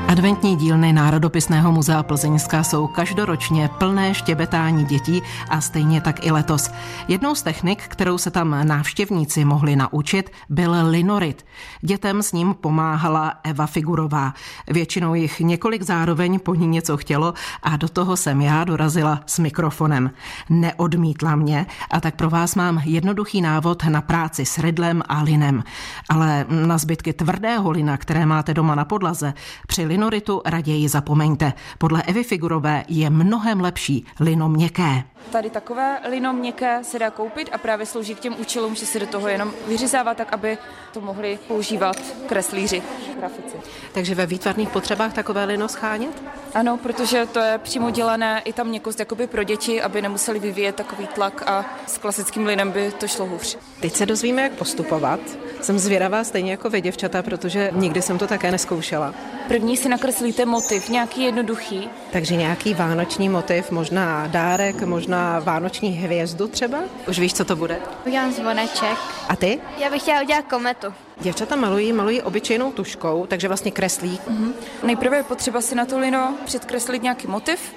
Adventní 0.08 0.56
dílny 0.56 0.94
Národopisného 0.94 1.72
muzea 1.72 2.04
Plzeňska 2.04 2.64
jsou 2.64 2.88
každoročně 2.88 3.70
plné 3.78 4.14
štěbetání 4.14 4.86
dětí 4.86 5.22
a 5.50 5.62
stejně 5.62 6.02
tak 6.02 6.26
i 6.26 6.32
letos. 6.32 6.72
Jednou 7.08 7.36
z 7.36 7.42
technik, 7.42 7.84
kterou 7.88 8.18
se 8.18 8.32
tam 8.32 8.68
návštěvníci 8.68 9.46
mohli 9.46 9.76
naučit, 9.76 10.32
byl 10.50 10.76
linorit. 10.90 11.46
Dětem 11.82 12.24
s 12.24 12.32
ním 12.32 12.54
pomáhala 12.54 13.34
Eva 13.44 13.66
Figurová. 13.66 14.34
Většinou 14.68 15.14
jich 15.14 15.40
několik 15.40 15.82
zároveň 15.82 16.40
po 16.40 16.56
ní 16.56 16.68
něco 16.68 16.98
chtělo 16.98 17.34
a 17.64 17.78
do 17.78 17.90
toho 17.90 18.18
jsem 18.18 18.42
já 18.42 18.64
dorazila 18.64 19.20
s 19.26 19.40
mikrofonem. 19.40 20.12
Neodmítla 20.50 21.36
mě 21.36 21.66
a 21.92 22.02
tak 22.02 22.16
pro 22.16 22.30
vás 22.30 22.56
mám 22.56 22.82
jednoduchý 22.86 23.42
návod 23.42 23.84
na 23.84 24.02
práci 24.02 24.46
s 24.46 24.58
rydlem 24.58 25.04
a 25.08 25.22
linem. 25.22 25.64
Ale 26.10 26.46
na 26.50 26.78
zbytky 26.78 27.14
tvrdého 27.14 27.72
lina, 27.72 27.98
které 27.98 28.26
máte 28.26 28.54
doma 28.54 28.76
na 28.76 28.86
podlaze, 28.86 29.34
při 29.68 29.86
linoritu 29.96 30.42
raději 30.46 30.90
zapomeňte. 30.90 31.54
Podle 31.78 32.04
Evy 32.04 32.24
Figurové 32.24 32.84
je 32.88 33.10
mnohem 33.10 33.62
lepší 33.62 34.06
lino 34.20 34.50
měkké. 34.50 35.04
Tady 35.32 35.50
takové 35.50 36.00
lino 36.10 36.34
měkké 36.34 36.84
se 36.84 37.00
dá 37.00 37.10
koupit 37.10 37.50
a 37.52 37.58
právě 37.58 37.86
slouží 37.86 38.16
k 38.16 38.20
těm 38.20 38.36
účelům, 38.40 38.76
že 38.76 38.86
se 38.86 39.00
do 39.00 39.08
toho 39.08 39.28
jenom 39.28 39.54
vyřezává 39.68 40.14
tak, 40.14 40.34
aby 40.34 40.58
to 40.94 41.02
mohli 41.02 41.40
používat 41.48 41.98
kreslíři, 42.28 42.84
grafici. 43.20 43.58
Takže 43.94 44.16
ve 44.16 44.26
výtvarných 44.26 44.70
potřebách 44.70 45.14
takové 45.14 45.46
lino 45.46 45.68
schánět? 45.68 46.24
Ano, 46.54 46.78
protože 46.78 47.26
to 47.26 47.40
je 47.40 47.58
přímo 47.58 47.90
dělané 47.90 48.42
i 48.46 48.54
tam 48.54 48.68
měkost 48.68 49.00
jakoby 49.00 49.28
pro 49.28 49.44
děti, 49.44 49.82
aby 49.82 50.02
nemuseli 50.02 50.40
vyvíjet 50.40 50.76
takový 50.76 51.08
tlak 51.08 51.44
a 51.46 51.66
s 51.88 51.98
klasickým 51.98 52.46
linem 52.46 52.72
by 52.72 52.92
to 52.92 53.08
šlo 53.08 53.26
hůř. 53.26 53.58
Teď 53.82 53.94
se 53.94 54.06
dozvíme, 54.06 54.42
jak 54.42 54.52
postupovat. 54.52 55.20
Jsem 55.62 55.80
zvědavá 55.80 56.24
stejně 56.24 56.52
jako 56.52 56.70
vy, 56.70 56.82
děvčata, 56.82 57.24
protože 57.24 57.70
nikdy 57.74 58.02
jsem 58.02 58.18
to 58.18 58.28
také 58.28 58.52
neskoušela. 58.52 59.14
První 59.48 59.78
si 59.78 59.90
nakreslíte 59.90 60.46
motiv, 60.46 60.90
nějaký 60.90 61.24
jednoduchý. 61.24 61.90
Takže 62.12 62.36
nějaký 62.36 62.74
vánoční 62.74 63.30
motiv, 63.30 63.72
možná 63.72 64.28
dárek, 64.28 64.82
možná 64.82 65.15
vánoční 65.40 65.90
hvězdu 65.90 66.48
třeba? 66.48 66.78
Už 67.08 67.20
víš, 67.20 67.34
co 67.34 67.46
to 67.46 67.56
bude? 67.56 67.80
Udělám 68.06 68.32
zvoneček. 68.32 68.98
A 69.30 69.36
ty? 69.36 69.60
Já 69.78 69.90
bych 69.90 70.02
chtěla 70.02 70.22
udělat 70.22 70.46
kometu. 70.50 70.88
Děvčata 71.20 71.56
malují, 71.56 71.94
malují 71.94 72.22
obyčejnou 72.22 72.72
tuškou, 72.72 73.26
takže 73.26 73.48
vlastně 73.48 73.72
kreslí. 73.72 74.20
Mm-hmm. 74.30 74.54
Nejprve 74.84 75.18
je 75.18 75.24
potřeba 75.24 75.62
si 75.62 75.76
na 75.76 75.86
to 75.86 76.00
lino 76.00 76.34
předkreslit 76.46 77.04
nějaký 77.04 77.28
motiv. 77.28 77.74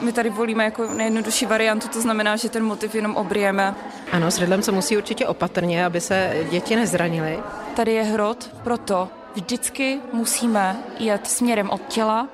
My 0.00 0.12
tady 0.12 0.30
volíme 0.30 0.64
jako 0.64 0.86
nejjednodušší 0.86 1.46
variantu, 1.46 1.88
to 1.88 2.00
znamená, 2.00 2.36
že 2.36 2.48
ten 2.48 2.64
motiv 2.64 2.94
jenom 2.94 3.16
obrijeme. 3.16 3.74
Ano, 4.12 4.30
s 4.30 4.38
rydlem 4.38 4.62
se 4.62 4.72
musí 4.72 4.96
určitě 4.96 5.26
opatrně, 5.26 5.86
aby 5.86 6.00
se 6.00 6.46
děti 6.50 6.76
nezranily. 6.76 7.38
Tady 7.76 7.92
je 7.92 8.02
hrot, 8.02 8.50
proto 8.62 9.08
vždycky 9.34 10.00
musíme 10.12 10.76
jet 10.98 11.26
směrem 11.26 11.70
od 11.70 11.80
těla 11.88 12.28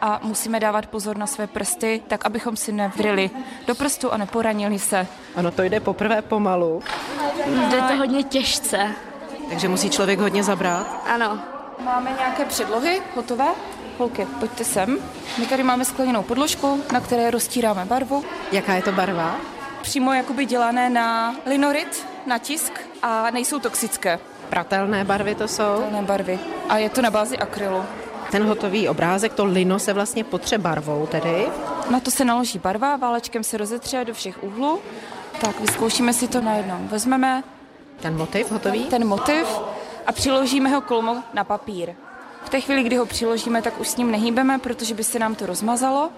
a 0.00 0.20
musíme 0.22 0.60
dávat 0.60 0.86
pozor 0.86 1.16
na 1.16 1.26
své 1.26 1.46
prsty, 1.46 2.02
tak 2.08 2.26
abychom 2.26 2.56
si 2.56 2.72
nevryli 2.72 3.30
do 3.66 3.74
prstu 3.74 4.12
a 4.12 4.16
neporanili 4.16 4.78
se. 4.78 5.06
Ano, 5.36 5.50
to 5.50 5.62
jde 5.62 5.80
poprvé 5.80 6.22
pomalu. 6.22 6.82
Jde 7.68 7.82
to 7.82 7.96
hodně 7.96 8.22
těžce. 8.22 8.88
Takže 9.48 9.68
musí 9.68 9.90
člověk 9.90 10.18
hodně 10.18 10.42
zabrat. 10.42 10.86
Ano. 11.14 11.38
Máme 11.84 12.10
nějaké 12.18 12.44
předlohy 12.44 13.02
hotové? 13.14 13.46
Holky, 13.98 14.26
pojďte 14.40 14.64
sem. 14.64 14.98
My 15.38 15.46
tady 15.46 15.62
máme 15.62 15.84
skleněnou 15.84 16.22
podložku, 16.22 16.82
na 16.92 17.00
které 17.00 17.30
roztíráme 17.30 17.84
barvu. 17.84 18.24
Jaká 18.52 18.74
je 18.74 18.82
to 18.82 18.92
barva? 18.92 19.36
Přímo 19.82 20.12
jakoby 20.12 20.44
dělané 20.44 20.90
na 20.90 21.34
linorit, 21.46 22.06
na 22.26 22.38
tisk 22.38 22.72
a 23.02 23.30
nejsou 23.30 23.58
toxické. 23.58 24.18
Pratelné 24.48 25.04
barvy 25.04 25.34
to 25.34 25.48
jsou? 25.48 25.76
Pratelné 25.76 26.02
barvy. 26.02 26.38
A 26.68 26.78
je 26.78 26.90
to 26.90 27.02
na 27.02 27.10
bázi 27.10 27.38
akrylu. 27.38 27.84
Ten 28.30 28.44
hotový 28.44 28.88
obrázek, 28.88 29.34
to 29.34 29.44
lino 29.44 29.78
se 29.78 29.92
vlastně 29.92 30.24
potře 30.24 30.58
barvou 30.58 31.06
tedy? 31.06 31.46
Na 31.90 32.00
to 32.00 32.10
se 32.10 32.24
naloží 32.24 32.58
barva, 32.58 32.96
válečkem 32.96 33.44
se 33.44 33.56
rozetře 33.56 34.04
do 34.04 34.14
všech 34.14 34.44
úhlů. 34.44 34.78
Tak 35.40 35.60
vyzkoušíme 35.60 36.12
si 36.12 36.28
to 36.28 36.40
najednou. 36.40 36.78
Vezmeme 36.90 37.44
ten 38.00 38.16
motiv 38.16 38.50
hotový? 38.50 38.84
Ten 38.84 39.06
motiv 39.06 39.46
a 40.06 40.12
přiložíme 40.12 40.68
ho 40.68 40.80
kolmo 40.80 41.22
na 41.34 41.44
papír. 41.44 41.94
V 42.44 42.48
té 42.48 42.60
chvíli, 42.60 42.82
kdy 42.82 42.96
ho 42.96 43.06
přiložíme, 43.06 43.62
tak 43.62 43.80
už 43.80 43.88
s 43.88 43.96
ním 43.96 44.10
nehýbeme, 44.10 44.58
protože 44.58 44.94
by 44.94 45.04
se 45.04 45.18
nám 45.18 45.34
to 45.34 45.46
rozmazalo. 45.46 46.10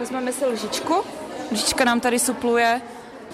Vezmeme 0.00 0.32
si 0.32 0.46
lžičku. 0.46 0.94
Lžička 1.52 1.84
nám 1.84 2.00
tady 2.00 2.18
supluje 2.18 2.80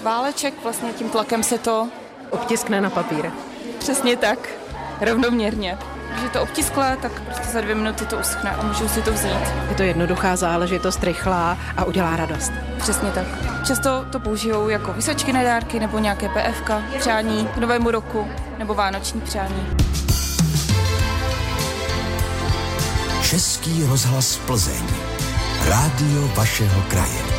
váleček, 0.03 0.55
vlastně 0.62 0.93
tím 0.93 1.11
tlakem 1.11 1.43
se 1.43 1.59
to 1.59 1.88
obtiskne 2.31 2.81
na 2.81 2.90
papír. 2.90 3.31
Přesně 3.79 4.17
tak, 4.17 4.49
rovnoměrně. 5.01 5.79
Když 6.14 6.24
je 6.24 6.31
to 6.31 6.42
obtisklé, 6.42 6.96
tak 7.03 7.20
prostě 7.20 7.48
za 7.48 7.61
dvě 7.61 7.74
minuty 7.74 8.07
to 8.07 8.16
uschne 8.16 8.50
a 8.50 8.62
můžu 8.62 8.88
si 8.88 9.03
to 9.03 9.12
vzít. 9.12 9.31
Je 9.68 9.74
to 9.77 9.83
jednoduchá 9.83 10.37
záležitost, 10.37 11.05
rychlá 11.05 11.59
a 11.77 11.85
udělá 11.85 12.16
radost. 12.16 12.53
Přesně 12.79 13.11
tak. 13.11 13.24
Často 13.66 14.05
to 14.11 14.20
použijou 14.20 14.68
jako 14.68 14.92
výsačky 14.92 15.33
na 15.33 15.42
dárky 15.42 15.81
nebo 15.81 15.98
nějaké 15.98 16.29
PFK, 16.29 16.70
přání 16.98 17.48
k 17.55 17.57
novému 17.57 17.90
roku 17.90 18.29
nebo 18.59 18.74
vánoční 18.74 19.20
přání. 19.20 19.66
Český 23.22 23.85
rozhlas 23.85 24.37
Plzeň. 24.37 24.85
Rádio 25.68 26.29
vašeho 26.35 26.83
kraje. 26.88 27.34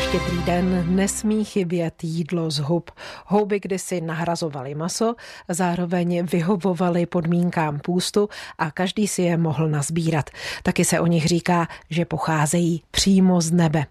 Štědrý 0.00 0.42
den 0.42 0.96
nesmí 0.96 1.44
chybět 1.44 1.94
jídlo 2.04 2.50
z 2.50 2.58
hub. 2.58 2.90
Houby 3.26 3.60
kdysi 3.60 4.00
nahrazovaly 4.00 4.74
maso, 4.74 5.14
zároveň 5.48 6.26
vyhovovaly 6.26 7.06
podmínkám 7.06 7.78
půstu 7.78 8.28
a 8.58 8.70
každý 8.70 9.08
si 9.08 9.22
je 9.22 9.36
mohl 9.36 9.68
nazbírat. 9.68 10.30
Taky 10.62 10.84
se 10.84 11.00
o 11.00 11.06
nich 11.06 11.26
říká, 11.26 11.68
že 11.90 12.04
pocházejí 12.04 12.82
přímo 12.90 13.40
z 13.40 13.52
nebe. 13.52 13.86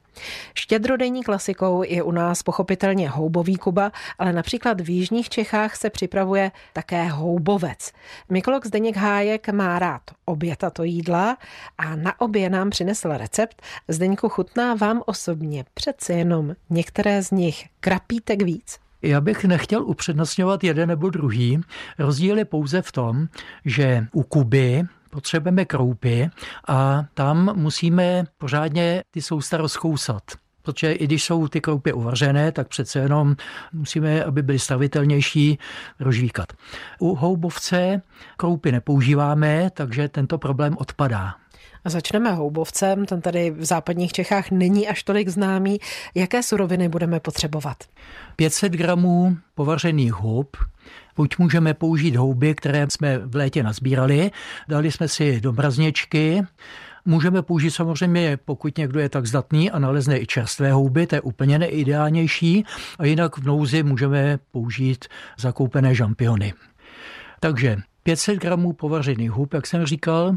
Štědrodenní 0.54 1.24
klasikou 1.24 1.84
je 1.84 2.04
u 2.04 2.12
nás 2.12 2.44
pochopitelně 2.44 3.10
houbový 3.10 3.56
kuba, 3.56 3.92
ale 4.20 4.34
například 4.34 4.82
v 4.82 4.90
jižních 4.90 5.30
Čechách 5.30 5.76
se 5.76 5.90
připravuje 5.90 6.52
také 6.74 7.08
houbovec. 7.08 7.92
Mykolog 8.30 8.66
Zdeněk 8.66 8.98
Hájek 8.98 9.50
má 9.50 9.80
rád 9.80 10.02
obě 10.26 10.56
tato 10.56 10.84
jídla 10.84 11.38
a 11.78 11.96
na 11.96 12.22
obě 12.22 12.50
nám 12.50 12.70
přinesl 12.70 13.10
recept. 13.10 13.62
Zdeňku 13.88 14.30
chutná 14.30 14.76
vám 14.76 15.02
osobně 15.06 15.66
přece 15.74 16.14
jenom 16.14 16.56
některé 16.70 17.24
z 17.24 17.32
nich 17.32 17.66
krapítek 17.80 18.42
víc? 18.42 18.80
Já 19.02 19.22
bych 19.22 19.46
nechtěl 19.46 19.84
upřednostňovat 19.84 20.64
jeden 20.64 20.90
nebo 20.90 21.10
druhý. 21.10 21.62
Rozdíl 22.00 22.38
je 22.38 22.46
pouze 22.46 22.82
v 22.82 22.92
tom, 22.92 23.28
že 23.66 24.06
u 24.12 24.24
Kuby 24.24 24.84
potřebujeme 25.10 25.66
kroupy 25.66 26.30
a 26.68 27.04
tam 27.14 27.52
musíme 27.56 28.24
pořádně 28.38 29.04
ty 29.12 29.22
sousta 29.22 29.58
rozkousat 29.58 30.24
protože 30.62 30.92
i 30.92 31.06
když 31.06 31.24
jsou 31.24 31.48
ty 31.48 31.62
kroupy 31.62 31.94
uvařené, 31.94 32.52
tak 32.52 32.68
přece 32.68 33.00
jenom 33.00 33.36
musíme, 33.74 34.24
aby 34.24 34.44
byly 34.44 34.60
stavitelnější, 34.60 35.60
rožvíkat. 36.00 36.54
U 37.00 37.16
houbovce 37.16 38.02
kroupy 38.38 38.72
nepoužíváme, 38.72 39.70
takže 39.74 40.10
tento 40.10 40.38
problém 40.38 40.78
odpadá. 40.80 41.36
A 41.86 41.90
začneme 41.90 42.32
houbovcem, 42.32 43.06
ten 43.06 43.22
tady 43.22 43.52
v 43.52 43.66
západních 43.66 44.12
Čechách 44.12 44.52
není 44.52 44.88
až 44.88 45.04
tolik 45.04 45.30
známý. 45.30 45.80
Jaké 46.16 46.44
suroviny 46.44 46.90
budeme 46.90 47.20
potřebovat? 47.20 47.78
500 48.36 48.74
gramů 48.74 49.38
povařených 49.56 50.14
hub, 50.14 50.58
Buď 51.20 51.38
můžeme 51.38 51.74
použít 51.74 52.16
houby, 52.16 52.56
které 52.56 52.88
jsme 52.90 53.18
v 53.18 53.36
létě 53.36 53.64
nazbírali, 53.64 54.32
dali 54.68 54.92
jsme 54.92 55.08
si 55.08 55.42
do 55.42 55.54
mrazněčky, 55.54 56.42
Můžeme 57.06 57.42
použít 57.42 57.72
samozřejmě, 57.72 58.38
pokud 58.46 58.78
někdo 58.78 59.00
je 59.00 59.10
tak 59.10 59.26
zdatný 59.26 59.72
a 59.72 59.80
nalezne 59.80 60.20
i 60.20 60.28
čerstvé 60.28 60.72
houby, 60.72 61.08
to 61.08 61.16
je 61.16 61.22
úplně 61.22 61.60
neideálnější. 61.60 62.66
A 63.00 63.06
jinak 63.06 63.38
v 63.38 63.46
nouzi 63.46 63.84
můžeme 63.84 64.40
použít 64.52 65.06
zakoupené 65.38 65.96
žampiony. 65.96 66.54
Takže 67.40 67.78
500 68.04 68.40
gramů 68.40 68.74
povařených 68.74 69.32
hub, 69.32 69.54
jak 69.54 69.68
jsem 69.68 69.86
říkal, 69.86 70.36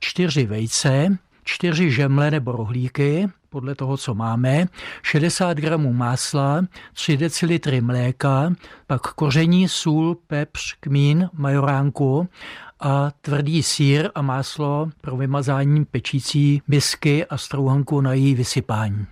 4 0.00 0.46
vejce, 0.46 1.16
4 1.44 1.90
žemle 1.90 2.30
nebo 2.30 2.52
rohlíky, 2.52 3.28
podle 3.50 3.74
toho, 3.74 3.96
co 3.96 4.14
máme, 4.14 4.66
60 5.02 5.56
gramů 5.56 5.92
másla, 5.92 6.64
3 6.92 7.16
decilitry 7.16 7.80
mléka, 7.80 8.52
pak 8.86 9.02
koření, 9.02 9.68
sůl, 9.68 10.16
pepř, 10.26 10.76
kmín, 10.80 11.30
majoránku 11.32 12.28
a 12.80 13.10
tvrdý 13.20 13.62
sír 13.62 14.10
a 14.14 14.22
máslo 14.22 14.90
pro 15.00 15.16
vymazání 15.16 15.84
pečící 15.84 16.62
misky 16.68 17.26
a 17.26 17.36
strouhanku 17.36 18.00
na 18.00 18.12
její 18.12 18.34
vysypání. 18.34 19.06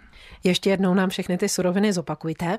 Ještě 0.49 0.71
jednou 0.71 0.95
nám 0.95 1.09
všechny 1.09 1.39
ty 1.39 1.49
suroviny 1.49 1.93
zopakujte. 1.93 2.59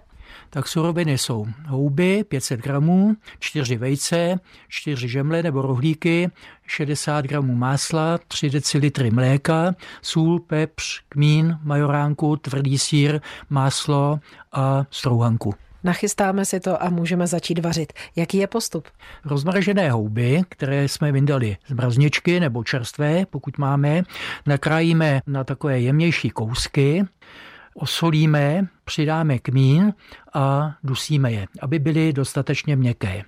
Tak 0.49 0.67
suroviny 0.67 1.17
jsou 1.17 1.47
houby 1.67 2.23
500 2.23 2.59
gramů, 2.59 3.15
4 3.39 3.77
vejce, 3.77 4.39
4 4.67 5.07
žemle 5.07 5.43
nebo 5.43 5.61
rohlíky, 5.61 6.29
60 6.67 7.25
gramů 7.25 7.55
másla, 7.55 8.19
3 8.27 8.49
decilitry 8.49 9.11
mléka, 9.11 9.75
sůl, 10.01 10.39
pepř, 10.39 11.01
kmín, 11.09 11.59
majoránku, 11.63 12.35
tvrdý 12.35 12.77
sír, 12.77 13.21
máslo 13.49 14.19
a 14.51 14.85
strouhanku. 14.91 15.53
Nachystáme 15.83 16.45
si 16.45 16.59
to 16.59 16.83
a 16.83 16.89
můžeme 16.89 17.27
začít 17.27 17.59
vařit. 17.59 17.93
Jaký 18.15 18.37
je 18.37 18.47
postup? 18.47 18.87
Rozmražené 19.25 19.91
houby, 19.91 20.41
které 20.49 20.87
jsme 20.87 21.11
vyndali 21.11 21.57
z 21.67 21.71
mrazničky 21.71 22.39
nebo 22.39 22.63
čerstvé, 22.63 23.25
pokud 23.25 23.57
máme, 23.57 24.03
nakrájíme 24.45 25.21
na 25.27 25.43
takové 25.43 25.79
jemnější 25.79 26.29
kousky, 26.29 27.05
osolíme, 27.73 28.67
přidáme 28.85 29.39
kmín 29.39 29.93
a 30.33 30.75
dusíme 30.83 31.31
je, 31.31 31.45
aby 31.61 31.79
byly 31.79 32.13
dostatečně 32.13 32.75
měkké. 32.75 33.23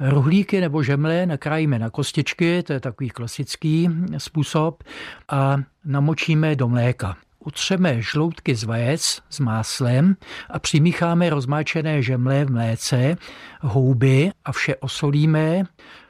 Rohlíky 0.00 0.60
nebo 0.60 0.82
žemle 0.82 1.26
nakrájíme 1.26 1.78
na 1.78 1.90
kostičky, 1.90 2.62
to 2.62 2.72
je 2.72 2.80
takový 2.80 3.10
klasický 3.10 3.88
způsob, 4.18 4.82
a 5.28 5.56
namočíme 5.84 6.56
do 6.56 6.68
mléka. 6.68 7.16
Utřeme 7.38 8.02
žloutky 8.02 8.54
z 8.54 8.64
vajec 8.64 9.22
s 9.30 9.40
máslem 9.40 10.16
a 10.50 10.58
přimícháme 10.58 11.30
rozmáčené 11.30 12.02
žemle 12.02 12.44
v 12.44 12.50
mléce, 12.50 13.16
houby 13.60 14.30
a 14.44 14.52
vše 14.52 14.76
osolíme, 14.76 15.62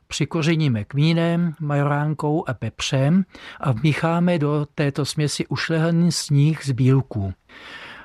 přikořeníme 0.06 0.84
kmínem, 0.84 1.54
majoránkou 1.60 2.44
a 2.48 2.54
pepřem 2.54 3.24
a 3.60 3.72
vmícháme 3.72 4.38
do 4.38 4.66
této 4.74 5.04
směsi 5.04 5.46
ušlehaný 5.46 6.12
sníh 6.12 6.64
z 6.64 6.70
bílků. 6.70 7.34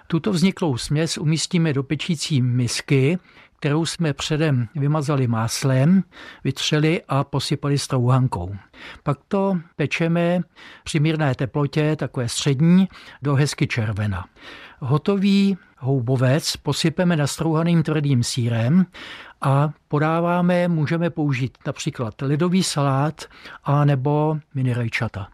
Tuto 0.07 0.31
vzniklou 0.31 0.77
směs 0.77 1.17
umístíme 1.17 1.73
do 1.73 1.83
pečící 1.83 2.41
misky, 2.41 3.17
kterou 3.59 3.85
jsme 3.85 4.13
předem 4.13 4.67
vymazali 4.75 5.27
máslem, 5.27 6.03
vytřeli 6.43 7.01
a 7.07 7.23
posypali 7.23 7.77
strouhankou. 7.77 8.55
Pak 9.03 9.17
to 9.27 9.57
pečeme 9.75 10.41
při 10.83 10.99
mírné 10.99 11.35
teplotě, 11.35 11.95
takové 11.95 12.29
střední, 12.29 12.87
do 13.21 13.35
hezky 13.35 13.67
červena. 13.67 14.25
Hotový 14.79 15.57
houbovec 15.79 16.57
posypeme 16.57 17.15
nastrouhaným 17.15 17.83
tvrdým 17.83 18.23
sírem 18.23 18.85
a 19.41 19.69
podáváme, 19.87 20.67
můžeme 20.67 21.09
použít 21.09 21.57
například 21.65 22.21
ledový 22.21 22.63
salát 22.63 23.25
a 23.63 23.85
nebo 23.85 24.37
mini 24.55 24.73
rajčata. 24.73 25.27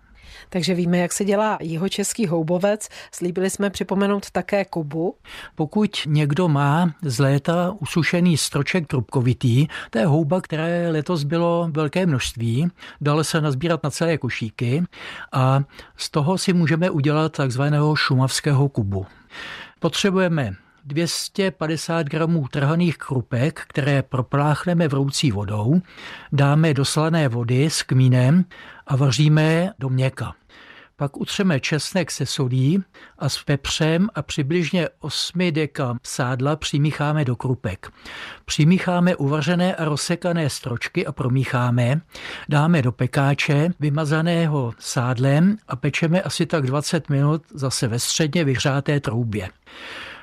Takže 0.50 0.74
víme, 0.74 0.98
jak 0.98 1.14
se 1.14 1.26
dělá 1.26 1.58
český 1.90 2.28
houbovec. 2.28 2.90
Slíbili 3.12 3.50
jsme 3.50 3.70
připomenout 3.70 4.32
také 4.32 4.66
kubu. 4.66 5.16
Pokud 5.56 6.02
někdo 6.06 6.48
má 6.48 6.94
z 7.02 7.20
léta 7.20 7.76
usušený 7.80 8.38
stroček 8.38 8.88
trubkovitý, 8.88 9.68
to 9.90 10.00
je 10.00 10.06
houba, 10.06 10.42
které 10.42 10.90
letos 10.90 11.24
bylo 11.24 11.70
velké 11.72 12.06
množství, 12.06 12.68
dalo 13.02 13.24
se 13.24 13.42
nazbírat 13.42 13.84
na 13.84 13.90
celé 13.90 14.18
košíky 14.18 14.84
a 15.32 15.64
z 15.98 16.10
toho 16.10 16.38
si 16.38 16.54
můžeme 16.54 16.90
udělat 16.90 17.32
takzvaného 17.32 17.96
šumavského 17.96 18.70
kubu. 18.70 19.06
Potřebujeme 19.86 20.56
250 20.86 22.08
gramů 22.08 22.48
trhaných 22.48 22.98
krupek, 22.98 23.62
které 23.68 24.02
propláchneme 24.02 24.88
vroucí 24.88 25.32
vodou, 25.32 25.82
dáme 26.32 26.74
do 26.74 26.86
slané 26.86 27.28
vody 27.28 27.70
s 27.70 27.84
kmínem 27.84 28.46
a 28.88 28.96
vaříme 28.96 29.72
do 29.80 29.90
měka. 29.90 30.34
Pak 30.98 31.18
utřeme 31.18 31.60
česnek 31.60 32.12
se 32.12 32.26
solí 32.26 32.84
a 33.20 33.30
s 33.30 33.44
pepřem 33.44 34.10
a 34.16 34.22
přibližně 34.22 34.90
8 35.00 35.52
deka 35.52 35.98
sádla 36.04 36.56
přimícháme 36.56 37.26
do 37.26 37.36
krupek. 37.36 37.92
Přimícháme 38.46 39.16
uvařené 39.16 39.76
a 39.76 39.86
rozsekané 39.86 40.50
stročky 40.50 41.06
a 41.06 41.12
promícháme. 41.12 42.02
Dáme 42.50 42.82
do 42.82 42.92
pekáče 42.92 43.70
vymazaného 43.80 44.74
sádlem 44.80 45.58
a 45.68 45.76
pečeme 45.76 46.22
asi 46.22 46.46
tak 46.46 46.66
20 46.66 47.10
minut 47.10 47.44
zase 47.54 47.88
ve 47.88 48.00
středně 48.00 48.44
vyhřáté 48.44 49.00
troubě. 49.00 49.50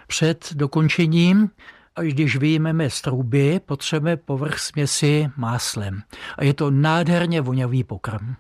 Před 0.06 0.48
dokončením 0.54 1.50
a 1.96 2.02
když 2.02 2.36
vyjmeme 2.36 2.90
z 2.90 3.00
trouby, 3.00 3.60
potřebujeme 3.66 4.16
povrch 4.16 4.58
směsi 4.58 5.30
máslem. 5.36 6.02
A 6.38 6.44
je 6.44 6.54
to 6.54 6.70
nádherně 6.70 7.40
vonavý 7.40 7.84
pokrm. 7.84 8.34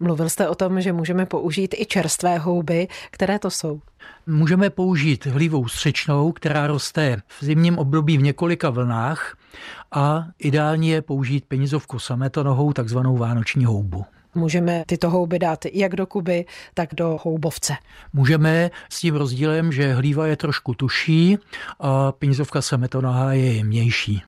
Mluvil 0.00 0.28
jste 0.28 0.48
o 0.48 0.54
tom, 0.54 0.80
že 0.80 0.92
můžeme 0.92 1.26
použít 1.26 1.74
i 1.78 1.86
čerstvé 1.86 2.38
houby. 2.38 2.88
Které 3.10 3.38
to 3.38 3.50
jsou? 3.50 3.80
Můžeme 4.26 4.70
použít 4.70 5.26
hlivou 5.26 5.68
střečnou, 5.68 6.32
která 6.32 6.66
roste 6.66 7.22
v 7.38 7.44
zimním 7.44 7.78
období 7.78 8.18
v 8.18 8.22
několika 8.22 8.70
vlnách 8.70 9.36
a 9.92 10.26
ideálně 10.38 10.92
je 10.92 11.02
použít 11.02 11.44
penězovku 11.48 11.98
sametonohou, 11.98 12.72
takzvanou 12.72 13.16
vánoční 13.16 13.64
houbu. 13.64 14.04
Můžeme 14.36 14.84
tyto 14.86 15.10
houby 15.10 15.38
dát 15.38 15.64
jak 15.72 15.96
do 15.96 16.06
kuby, 16.06 16.44
tak 16.74 16.94
do 16.94 17.18
houbovce. 17.22 17.74
Můžeme 18.12 18.70
s 18.90 19.00
tím 19.00 19.14
rozdílem, 19.14 19.72
že 19.72 19.94
hlíva 19.94 20.26
je 20.26 20.36
trošku 20.36 20.74
tuší 20.74 21.38
a 21.80 22.12
pinzovka 22.12 22.62
sametonohá 22.62 23.32
je 23.32 23.52
jemnější. 23.52 24.22